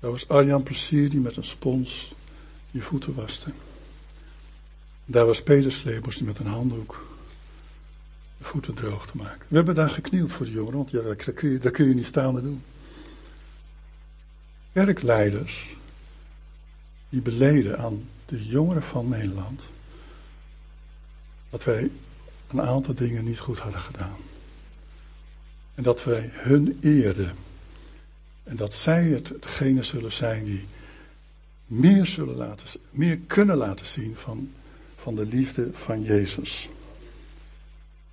Dat 0.00 0.10
was 0.10 0.28
Arjan 0.28 0.62
Plezier 0.62 1.10
die 1.10 1.20
met 1.20 1.36
een 1.36 1.44
spons 1.44 2.14
je 2.70 2.82
voeten 2.82 3.14
waste. 3.14 3.52
Daar 5.04 5.26
was 5.26 5.42
Peter 5.42 5.82
die 5.84 6.24
met 6.24 6.38
een 6.38 6.46
handdoek 6.46 7.06
de 8.38 8.44
voeten 8.44 8.74
droog 8.74 9.06
te 9.06 9.16
maken. 9.16 9.46
We 9.48 9.56
hebben 9.56 9.74
daar 9.74 9.90
geknield 9.90 10.32
voor 10.32 10.46
de 10.46 10.52
jongeren, 10.52 10.76
want 10.76 10.90
ja, 10.90 11.00
daar, 11.00 11.16
kun 11.16 11.50
je, 11.50 11.70
kun 11.70 11.88
je 11.88 11.94
niet 11.94 12.06
staande 12.06 12.42
doen. 12.42 12.62
Kerkleiders 14.72 15.75
die 17.16 17.24
beleden 17.24 17.78
aan 17.78 18.08
de 18.26 18.46
jongeren 18.46 18.82
van 18.82 19.08
Nederland 19.08 19.62
dat 21.50 21.64
wij 21.64 21.90
een 22.48 22.60
aantal 22.60 22.94
dingen 22.94 23.24
niet 23.24 23.38
goed 23.38 23.58
hadden 23.58 23.80
gedaan. 23.80 24.16
En 25.74 25.82
dat 25.82 26.04
wij 26.04 26.30
hun 26.32 26.78
eerden. 26.80 27.34
En 28.44 28.56
dat 28.56 28.74
zij 28.74 29.04
het, 29.04 29.28
hetgene 29.28 29.82
zullen 29.82 30.12
zijn 30.12 30.44
die 30.44 30.66
meer, 31.66 32.06
zullen 32.06 32.36
laten, 32.36 32.80
meer 32.90 33.18
kunnen 33.18 33.56
laten 33.56 33.86
zien 33.86 34.16
van, 34.16 34.50
van 34.96 35.14
de 35.14 35.26
liefde 35.26 35.70
van 35.72 36.02
Jezus. 36.02 36.68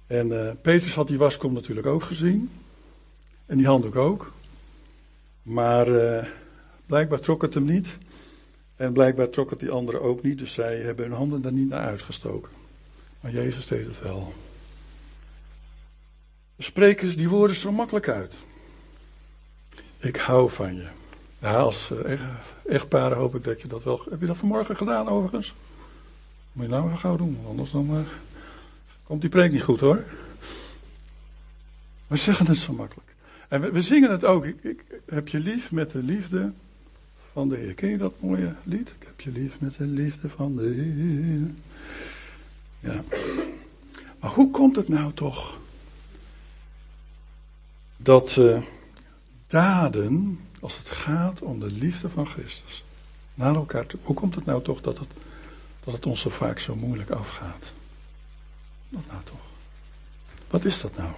En 0.08 0.28
uh, 0.28 0.52
Petrus 0.62 0.96
had 0.96 1.08
die 1.08 1.18
waskom 1.18 1.54
natuurlijk 1.54 1.88
ook 1.88 2.04
gezien. 2.04 2.50
En 3.46 3.58
die 3.58 3.68
handdoek 3.68 3.96
ook. 3.96 4.34
Maar 5.42 5.88
uh, 5.88 6.26
blijkbaar 6.86 7.20
trok 7.20 7.42
het 7.42 7.54
hem 7.54 7.66
niet. 7.66 7.88
En 8.84 8.94
blijkbaar 8.94 9.30
trok 9.30 9.50
het 9.50 9.60
die 9.60 9.72
anderen 9.72 10.02
ook 10.02 10.24
niet. 10.24 10.38
Dus 10.38 10.54
zij 10.54 10.78
hebben 10.78 11.06
hun 11.06 11.16
handen 11.16 11.42
daar 11.42 11.52
niet 11.52 11.70
naar 11.70 11.86
uitgestoken. 11.86 12.52
Maar 13.20 13.32
Jezus 13.32 13.68
deed 13.68 13.86
het 13.86 14.00
wel. 14.00 14.34
De 16.56 16.64
sprekers, 16.64 17.16
die 17.16 17.30
woorden 17.30 17.56
zo 17.56 17.72
makkelijk 17.72 18.10
uit. 18.10 18.36
Ik 19.98 20.16
hou 20.16 20.50
van 20.50 20.76
je. 20.76 20.88
Ja, 21.40 21.56
als 21.56 21.90
uh, 21.92 22.22
echtparen 22.66 23.18
hoop 23.18 23.36
ik 23.36 23.44
dat 23.44 23.62
je 23.62 23.68
dat 23.68 23.84
wel. 23.84 24.02
Heb 24.10 24.20
je 24.20 24.26
dat 24.26 24.38
vanmorgen 24.38 24.78
gedaan 24.78 25.08
overigens? 25.08 25.54
Moet 26.52 26.66
je 26.66 26.72
nou 26.72 26.88
wel 26.88 26.98
gauw 26.98 27.18
doen, 27.18 27.38
anders 27.48 27.72
dan 27.72 27.90
uh, 27.92 28.00
komt 29.04 29.22
die 29.22 29.30
preek 29.30 29.52
niet 29.52 29.64
goed 29.64 29.80
hoor. 29.80 30.04
We 32.08 32.16
zeggen 32.16 32.46
het 32.46 32.58
zo 32.58 32.74
makkelijk. 32.74 33.16
En 33.48 33.62
we, 33.62 33.72
we 33.72 33.82
zingen 33.82 34.12
het 34.12 34.26
ook. 34.26 34.46
Ik, 34.46 34.84
heb 35.06 35.28
je 35.28 35.40
lief 35.40 35.72
met 35.72 35.92
de 35.92 36.04
liefde 36.04 36.52
van 37.34 37.50
de 37.50 37.56
Heer. 37.56 37.74
Ken 37.74 37.90
je 37.90 37.98
dat 37.98 38.14
mooie 38.20 38.56
lied? 38.64 38.90
Ik 38.90 39.06
heb 39.06 39.22
je 39.22 39.32
lief 39.32 39.60
met 39.60 39.78
de 39.78 39.86
liefde 39.86 40.30
van 40.30 40.56
de 40.56 40.64
Heer. 40.64 41.52
Ja. 42.80 43.04
Maar 44.20 44.32
hoe 44.32 44.52
komt 44.52 44.76
het 44.76 44.88
nou 44.88 45.14
toch 45.14 45.60
dat 47.98 48.36
uh, 48.36 48.62
daden, 49.48 50.40
als 50.60 50.78
het 50.78 50.90
gaat 50.90 51.42
om 51.42 51.60
de 51.60 51.72
liefde 51.72 52.10
van 52.10 52.26
Christus, 52.28 52.84
naar 53.34 53.56
elkaar 53.56 53.86
toe, 53.86 54.00
hoe 54.04 54.16
komt 54.16 54.36
het 54.36 54.46
nou 54.46 54.64
toch 54.64 54.82
dat 54.82 54.98
het, 54.98 55.10
dat 55.84 55.94
het 55.94 56.06
ons 56.06 56.22
zo 56.22 56.30
vaak 56.30 56.60
zo 56.60 56.76
moeilijk 56.76 57.10
afgaat? 57.10 57.74
Wat 58.90 59.04
nou 59.08 59.24
toch? 59.24 59.46
Wat 60.50 60.66
is 60.66 60.82
dat 60.82 60.98
nou? 60.98 61.12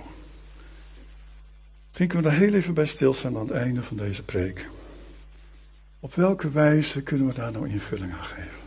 Misschien 1.88 2.08
kunnen 2.08 2.32
we 2.32 2.38
daar 2.38 2.48
heel 2.48 2.58
even 2.58 2.74
bij 2.74 2.86
stilstaan 2.86 3.36
aan 3.36 3.48
het 3.48 3.52
einde 3.52 3.84
van 3.84 3.98
deze 3.98 4.24
preek. 4.24 4.68
Op 6.06 6.14
welke 6.14 6.50
wijze 6.50 7.02
kunnen 7.02 7.28
we 7.28 7.34
daar 7.34 7.52
nou 7.52 7.70
invulling 7.70 8.14
aan 8.14 8.24
geven? 8.24 8.64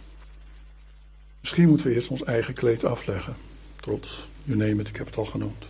Misschien 1.40 1.68
moeten 1.68 1.86
we 1.86 1.94
eerst 1.94 2.08
ons 2.08 2.24
eigen 2.24 2.54
kleed 2.54 2.84
afleggen. 2.84 3.36
Trots, 3.76 4.28
je 4.44 4.56
neemt 4.56 4.78
het, 4.78 4.88
ik 4.88 4.96
heb 4.96 5.06
het 5.06 5.16
al 5.16 5.24
genoemd. 5.24 5.64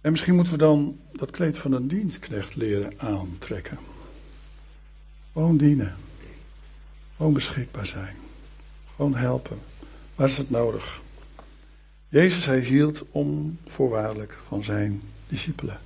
En 0.00 0.10
misschien 0.10 0.34
moeten 0.34 0.52
we 0.52 0.58
dan 0.58 0.98
dat 1.12 1.30
kleed 1.30 1.58
van 1.58 1.72
een 1.72 1.88
dienstknecht 1.88 2.56
leren 2.56 2.92
aantrekken. 2.96 3.78
Gewoon 5.32 5.56
dienen. 5.56 5.96
Gewoon 7.16 7.32
beschikbaar 7.32 7.86
zijn. 7.86 8.16
Gewoon 8.96 9.14
helpen. 9.14 9.58
Waar 10.14 10.28
is 10.28 10.38
het 10.38 10.50
nodig? 10.50 11.00
Jezus, 12.08 12.46
hij 12.46 12.60
hield 12.60 13.04
onvoorwaardelijk 13.10 14.38
van 14.46 14.64
zijn 14.64 15.02
discipelen. 15.28 15.78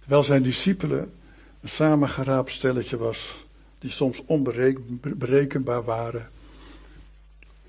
Terwijl 0.00 0.22
zijn 0.22 0.42
discipelen 0.42 1.12
een 1.60 1.68
samengeraapt 1.68 2.50
stelletje 2.50 2.96
was, 2.96 3.44
die 3.78 3.90
soms 3.90 4.24
onberekenbaar 4.24 5.84
waren, 5.84 6.30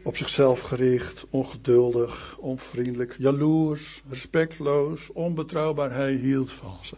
op 0.02 0.18
zichzelf 0.18 0.62
gericht, 0.62 1.26
ongeduldig, 1.30 2.38
onvriendelijk, 2.38 3.16
jaloers, 3.18 4.02
respectloos, 4.10 5.10
onbetrouwbaar. 5.12 5.92
Hij 5.92 6.14
hield 6.14 6.52
van 6.52 6.78
ze. 6.82 6.96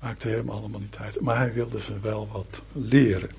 Maakte 0.00 0.28
hem 0.28 0.48
allemaal 0.48 0.80
niet 0.80 0.96
uit. 0.96 1.20
Maar 1.20 1.36
hij 1.36 1.52
wilde 1.52 1.80
ze 1.80 2.00
wel 2.00 2.28
wat 2.32 2.62
leren. 2.72 3.30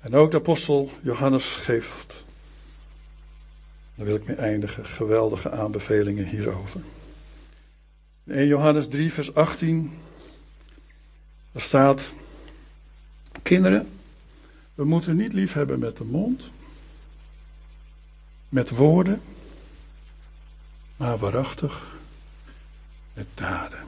En 0.00 0.14
ook 0.14 0.30
de 0.30 0.36
apostel 0.36 0.90
Johannes 1.02 1.44
geeft, 1.44 2.24
daar 3.94 4.06
wil 4.06 4.14
ik 4.14 4.26
mee 4.26 4.36
eindigen, 4.36 4.86
geweldige 4.86 5.50
aanbevelingen 5.50 6.26
hierover. 6.26 6.80
In 8.24 8.46
Johannes 8.46 8.88
3, 8.88 9.12
vers 9.12 9.34
18, 9.34 9.98
daar 11.54 11.62
staat, 11.62 12.12
kinderen, 13.42 13.88
we 14.74 14.84
moeten 14.84 15.16
niet 15.16 15.32
lief 15.32 15.52
hebben 15.52 15.78
met 15.78 15.96
de 15.96 16.04
mond, 16.04 16.50
met 18.48 18.70
woorden, 18.70 19.22
maar 20.96 21.18
waarachtig 21.18 21.82
met 23.12 23.26
daden. 23.34 23.78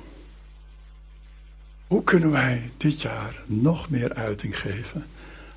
Hoe 1.86 2.04
kunnen 2.04 2.30
wij 2.30 2.70
dit 2.76 3.00
jaar 3.00 3.42
nog 3.46 3.90
meer 3.90 4.14
uiting 4.14 4.60
geven 4.60 5.06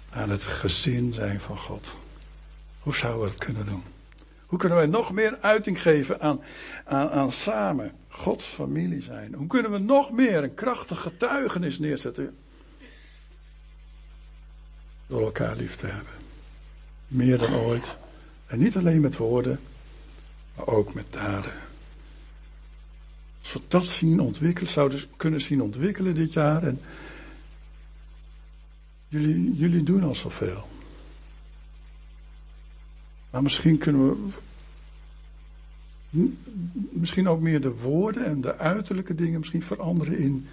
aan 0.10 0.30
het 0.30 0.44
gezin 0.44 1.14
zijn 1.14 1.40
van 1.40 1.58
God? 1.58 1.96
Hoe 2.80 2.96
zouden 2.96 3.24
we 3.24 3.30
het 3.30 3.38
kunnen 3.38 3.66
doen? 3.66 3.84
Hoe 4.50 4.60
kunnen 4.60 4.78
wij 4.78 4.88
nog 4.88 5.12
meer 5.12 5.38
uiting 5.42 5.82
geven 5.82 6.22
aan, 6.22 6.42
aan, 6.86 7.10
aan 7.10 7.32
samen 7.32 7.92
Gods 8.08 8.46
familie 8.46 9.02
zijn? 9.02 9.34
Hoe 9.34 9.48
kunnen 9.48 9.72
we 9.72 9.78
nog 9.78 10.12
meer 10.12 10.44
een 10.44 10.54
krachtig 10.54 11.02
getuigenis 11.02 11.80
neerzetten? 11.80 12.38
Door 15.08 15.22
elkaar 15.22 15.56
lief 15.56 15.76
te 15.76 15.86
hebben. 15.86 16.14
Meer 17.08 17.38
dan 17.38 17.56
ooit. 17.56 17.96
En 18.48 18.60
niet 18.60 18.78
alleen 18.78 19.02
met 19.02 19.18
woorden, 19.18 19.60
maar 20.56 20.68
ook 20.68 20.94
met 20.94 21.14
daden. 21.14 21.54
Als 23.42 23.54
we 23.54 23.62
dat 23.68 23.86
zien 23.86 24.20
ontwikkelen, 24.20 24.72
zouden 24.72 25.02
kunnen 25.18 25.42
zien 25.42 25.62
ontwikkelen 25.62 26.16
dit 26.16 26.34
jaar. 26.34 26.64
En 26.64 26.82
jullie, 29.08 29.56
jullie 29.56 29.84
doen 29.84 30.04
al 30.04 30.16
zoveel. 30.16 30.68
Maar 33.30 33.44
misschien 33.44 33.78
kunnen 33.78 34.32
we 36.10 36.32
misschien 36.92 37.28
ook 37.28 37.42
meer 37.42 37.62
de 37.62 37.72
woorden 37.72 38.26
en 38.26 38.42
de 38.42 38.58
uiterlijke 38.58 39.16
dingen 39.16 39.40
misschien 39.40 39.64
veranderen 39.64 40.18
in 40.18 40.48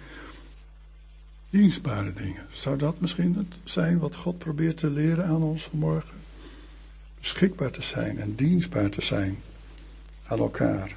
dienstbare 1.49 2.13
dingen. 2.13 2.45
Zou 2.51 2.77
dat 2.77 2.99
misschien 2.99 3.35
het 3.35 3.59
zijn 3.63 3.99
wat 3.99 4.15
God 4.15 4.37
probeert 4.37 4.77
te 4.77 4.89
leren 4.89 5.25
aan 5.25 5.41
ons 5.41 5.63
vanmorgen? 5.63 6.17
beschikbaar 7.19 7.71
te 7.71 7.81
zijn 7.81 8.19
en 8.19 8.35
dienstbaar 8.35 8.89
te 8.89 9.01
zijn 9.01 9.37
aan 10.27 10.39
elkaar. 10.39 10.95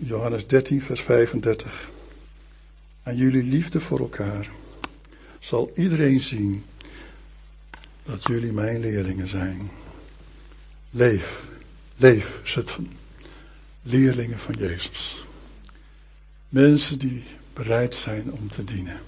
Johannes 0.00 0.46
13, 0.46 0.82
vers 0.82 1.00
35. 1.00 1.90
Aan 3.02 3.16
jullie 3.16 3.42
liefde 3.42 3.80
voor 3.80 3.98
elkaar 3.98 4.50
zal 5.38 5.72
iedereen 5.76 6.20
zien 6.20 6.64
dat 8.06 8.26
jullie 8.26 8.52
mijn 8.52 8.80
leerlingen 8.80 9.28
zijn. 9.28 9.70
Leef, 10.90 11.46
leef, 11.96 12.40
Zutphen. 12.44 12.90
Leerlingen 13.82 14.38
van 14.38 14.54
Jezus. 14.54 15.24
Mensen 16.48 16.98
die 16.98 17.24
bereid 17.52 17.94
zijn 17.94 18.32
om 18.32 18.50
te 18.50 18.64
dienen. 18.64 19.00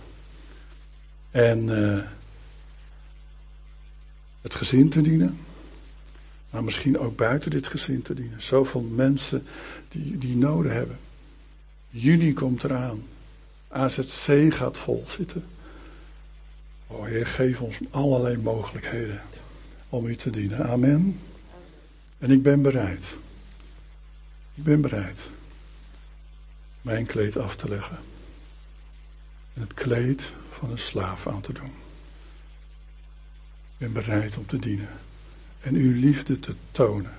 En 1.30 1.68
uh, 1.68 2.04
het 4.40 4.54
gezin 4.54 4.88
te 4.88 5.00
dienen. 5.00 5.38
Maar 6.50 6.64
misschien 6.64 6.98
ook 6.98 7.16
buiten 7.16 7.50
dit 7.50 7.68
gezin 7.68 8.02
te 8.02 8.14
dienen. 8.14 8.42
Zoveel 8.42 8.80
mensen 8.80 9.46
die, 9.88 10.18
die 10.18 10.36
noden 10.36 10.72
hebben. 10.72 10.98
Juni 11.90 12.32
komt 12.32 12.64
eraan. 12.64 13.02
AZC 13.68 14.54
gaat 14.54 14.78
vol 14.78 15.04
zitten. 15.08 15.44
Oh 16.90 17.06
Heer, 17.06 17.26
geef 17.26 17.60
ons 17.60 17.78
allerlei 17.90 18.36
mogelijkheden 18.36 19.20
om 19.88 20.06
u 20.06 20.16
te 20.16 20.30
dienen. 20.30 20.68
Amen. 20.68 21.20
En 22.18 22.30
ik 22.30 22.42
ben 22.42 22.62
bereid. 22.62 23.16
Ik 24.54 24.64
ben 24.64 24.80
bereid. 24.80 25.28
Mijn 26.82 27.06
kleed 27.06 27.36
af 27.36 27.56
te 27.56 27.68
leggen. 27.68 27.98
En 29.54 29.60
het 29.60 29.74
kleed 29.74 30.22
van 30.50 30.70
een 30.70 30.78
slaaf 30.78 31.26
aan 31.26 31.40
te 31.40 31.52
doen. 31.52 31.72
Ik 33.76 33.78
ben 33.78 33.92
bereid 33.92 34.36
om 34.36 34.46
te 34.46 34.58
dienen. 34.58 34.88
En 35.60 35.74
uw 35.74 36.00
liefde 36.00 36.40
te 36.40 36.54
tonen. 36.70 37.12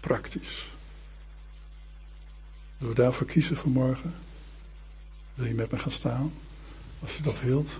Praktisch. 0.00 0.70
Zullen 2.78 2.94
we 2.94 3.00
daarvoor 3.00 3.26
kiezen 3.26 3.56
vanmorgen? 3.56 4.14
Wil 5.34 5.46
je 5.46 5.54
met 5.54 5.70
me 5.70 5.78
gaan 5.78 5.92
staan? 5.92 6.32
Als 7.00 7.18
u 7.18 7.22
dat 7.22 7.40
wilt. 7.40 7.70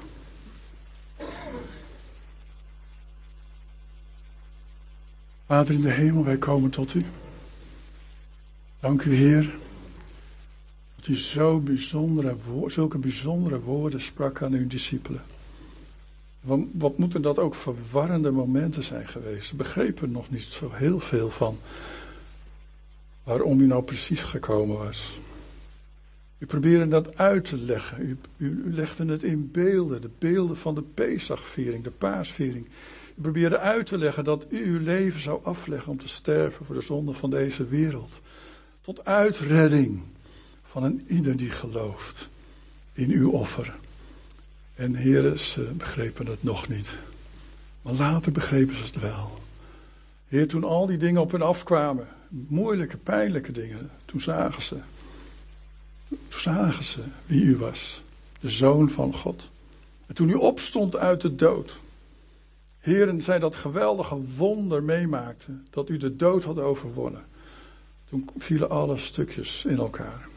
Vader 5.47 5.75
in 5.75 5.81
de 5.81 5.91
hemel, 5.91 6.25
wij 6.25 6.37
komen 6.37 6.71
tot 6.71 6.95
u. 6.95 7.05
Dank 8.81 9.03
u, 9.03 9.15
Heer, 9.15 9.55
dat 10.97 11.07
u 11.07 11.17
zo 11.17 11.61
bijzondere, 11.61 12.37
zulke 12.67 12.99
bijzondere 12.99 13.61
woorden 13.61 14.01
sprak 14.01 14.43
aan 14.43 14.53
uw 14.53 14.67
discipelen. 14.67 15.23
Wat, 16.73 16.99
moeten 16.99 17.23
dat 17.23 17.39
ook 17.39 17.55
verwarrende 17.55 18.31
momenten 18.31 18.83
zijn 18.83 19.09
geweest? 19.09 19.49
Ze 19.49 19.57
begrepen 19.57 20.11
nog 20.11 20.31
niet 20.31 20.43
zo 20.43 20.71
heel 20.73 21.01
veel 21.01 21.31
van 21.31 21.59
waarom 23.25 23.61
u 23.61 23.67
nou 23.67 23.83
precies 23.83 24.23
gekomen 24.23 24.77
was. 24.77 25.21
U 26.39 26.47
probeerde 26.47 26.89
dat 26.89 27.17
uit 27.19 27.45
te 27.45 27.59
leggen. 27.59 28.01
U, 28.01 28.19
u, 28.37 28.63
u 28.67 28.75
legde 28.75 29.07
het 29.07 29.23
in 29.23 29.51
beelden, 29.53 30.01
de 30.01 30.11
beelden 30.19 30.57
van 30.57 30.75
de 30.75 30.83
Pesachviering, 30.83 31.85
de 31.85 31.91
paasviering. 31.91 32.67
Probeerde 33.21 33.59
uit 33.59 33.87
te 33.87 33.99
leggen 33.99 34.25
dat 34.25 34.47
u 34.49 34.65
uw 34.65 34.81
leven 34.81 35.21
zou 35.21 35.45
afleggen 35.45 35.91
om 35.91 35.99
te 35.99 36.09
sterven 36.09 36.67
voor 36.67 36.75
de 36.75 36.81
zonde 36.81 37.13
van 37.13 37.31
deze 37.31 37.67
wereld. 37.67 38.21
Tot 38.81 39.05
uitredding 39.05 40.03
van 40.63 40.83
een 40.83 41.05
ieder 41.07 41.37
die 41.37 41.51
gelooft 41.51 42.29
in 42.93 43.11
uw 43.11 43.31
offer. 43.31 43.75
En 44.75 44.95
heren, 44.95 45.39
ze 45.39 45.63
begrepen 45.63 46.27
het 46.27 46.43
nog 46.43 46.69
niet. 46.69 46.97
Maar 47.83 47.93
later 47.93 48.33
begrepen 48.33 48.75
ze 48.75 48.85
het 48.85 49.01
wel. 49.01 49.39
Heer, 50.29 50.49
toen 50.49 50.65
al 50.65 50.87
die 50.87 50.99
dingen 50.99 51.21
op 51.21 51.31
hen 51.31 51.43
afkwamen, 51.43 52.09
moeilijke, 52.29 52.97
pijnlijke 52.97 53.53
dingen, 53.53 53.91
toen 54.05 54.21
zagen 54.21 54.63
ze. 54.63 54.77
Toen 56.09 56.41
zagen 56.41 56.85
ze 56.85 57.01
wie 57.27 57.43
u 57.43 57.57
was, 57.57 58.03
de 58.41 58.49
zoon 58.49 58.91
van 58.91 59.15
God. 59.15 59.51
En 60.07 60.15
toen 60.15 60.29
u 60.29 60.35
opstond 60.35 60.97
uit 60.97 61.21
de 61.21 61.35
dood, 61.35 61.79
Heren, 62.87 63.23
zij 63.23 63.39
dat 63.39 63.57
geweldige 63.57 64.25
wonder 64.37 64.83
meemaakten, 64.83 65.67
dat 65.71 65.89
u 65.89 65.97
de 65.97 66.17
dood 66.17 66.45
had 66.45 66.59
overwonnen. 66.59 67.25
Toen 68.09 68.29
vielen 68.39 68.71
alle 68.71 68.97
stukjes 68.97 69.65
in 69.65 69.79
elkaar. 69.79 70.29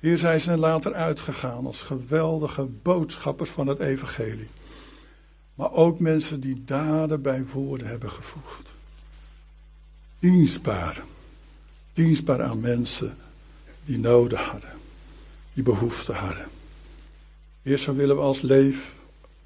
Zij 0.00 0.38
zijn 0.38 0.58
later 0.58 0.94
uitgegaan 0.94 1.66
als 1.66 1.82
geweldige 1.82 2.64
boodschappers 2.64 3.50
van 3.50 3.66
het 3.66 3.78
evangelie. 3.78 4.48
Maar 5.54 5.72
ook 5.72 5.98
mensen 5.98 6.40
die 6.40 6.62
daden 6.64 7.22
bij 7.22 7.46
woorden 7.46 7.86
hebben 7.86 8.10
gevoegd. 8.10 8.68
Dienstbaar. 10.18 11.02
Dienstbaar 11.92 12.42
aan 12.42 12.60
mensen 12.60 13.16
die 13.84 13.98
noden 13.98 14.38
hadden. 14.38 14.72
Die 15.52 15.64
behoefte 15.64 16.12
hadden. 16.12 16.46
Heer, 17.62 17.78
zo 17.78 17.94
willen 17.94 18.16
we 18.16 18.22
als 18.22 18.40
leef 18.40 18.94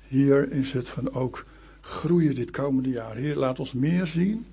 hier 0.08 0.52
in 0.52 0.64
Zutphen 0.64 1.14
ook 1.14 1.44
groeien 1.80 2.34
dit 2.34 2.50
komende 2.50 2.88
jaar. 2.88 3.16
Heer, 3.16 3.36
laat 3.36 3.58
ons 3.58 3.72
meer 3.72 4.06
zien. 4.06 4.46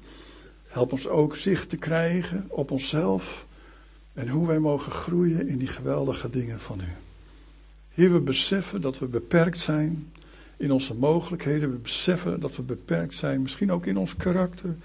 Help 0.68 0.92
ons 0.92 1.08
ook 1.08 1.36
zicht 1.36 1.70
te 1.70 1.78
krijgen 1.78 2.46
op 2.48 2.72
onszelf. 2.72 3.46
En 4.14 4.30
hoe 4.30 4.48
wij 4.48 4.60
mogen 4.60 4.92
groeien 4.92 5.48
in 5.48 5.58
die 5.58 5.68
geweldige 5.68 6.30
dingen 6.30 6.60
van 6.60 6.80
u. 6.80 6.92
Heer, 7.94 8.14
we 8.14 8.20
beseffen 8.20 8.82
dat 8.82 9.00
we 9.00 9.06
beperkt 9.06 9.60
zijn 9.60 10.12
in 10.58 10.72
onze 10.72 10.94
mogelijkheden. 10.94 11.72
We 11.72 11.78
beseffen 11.78 12.40
dat 12.40 12.56
we 12.56 12.62
beperkt 12.62 13.16
zijn, 13.16 13.42
misschien 13.42 13.72
ook 13.72 13.86
in 13.86 13.98
ons 13.98 14.16
karakter, 14.16 14.76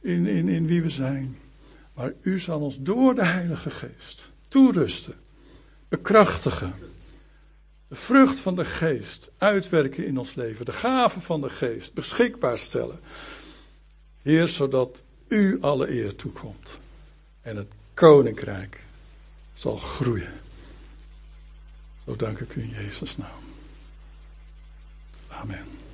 in, 0.00 0.26
in, 0.26 0.48
in 0.48 0.66
wie 0.66 0.82
we 0.82 0.90
zijn. 0.90 1.36
Maar 1.94 2.12
u 2.22 2.38
zal 2.38 2.60
ons 2.60 2.78
door 2.80 3.14
de 3.14 3.24
Heilige 3.24 3.70
Geest 3.70 4.28
toerusten, 4.48 5.14
bekrachtigen 5.88 6.74
de 7.88 7.94
vrucht 7.94 8.38
van 8.38 8.54
de 8.54 8.64
geest 8.64 9.30
uitwerken 9.38 10.06
in 10.06 10.18
ons 10.18 10.34
leven. 10.34 10.64
De 10.64 10.72
gaven 10.72 11.20
van 11.20 11.40
de 11.40 11.50
geest 11.50 11.94
beschikbaar 11.94 12.58
stellen. 12.58 13.00
Heer, 14.22 14.48
zodat 14.48 15.02
u 15.28 15.58
alle 15.60 15.90
eer 15.90 16.16
toekomt. 16.16 16.78
En 17.42 17.56
het 17.56 17.72
koninkrijk 17.94 18.84
zal 19.54 19.76
groeien. 19.76 20.32
Zo 22.04 22.16
dank 22.16 22.38
ik 22.38 22.54
u 22.54 22.62
in 22.62 22.70
Jezus' 22.70 23.16
naam. 23.16 23.40
Amen. 25.28 25.85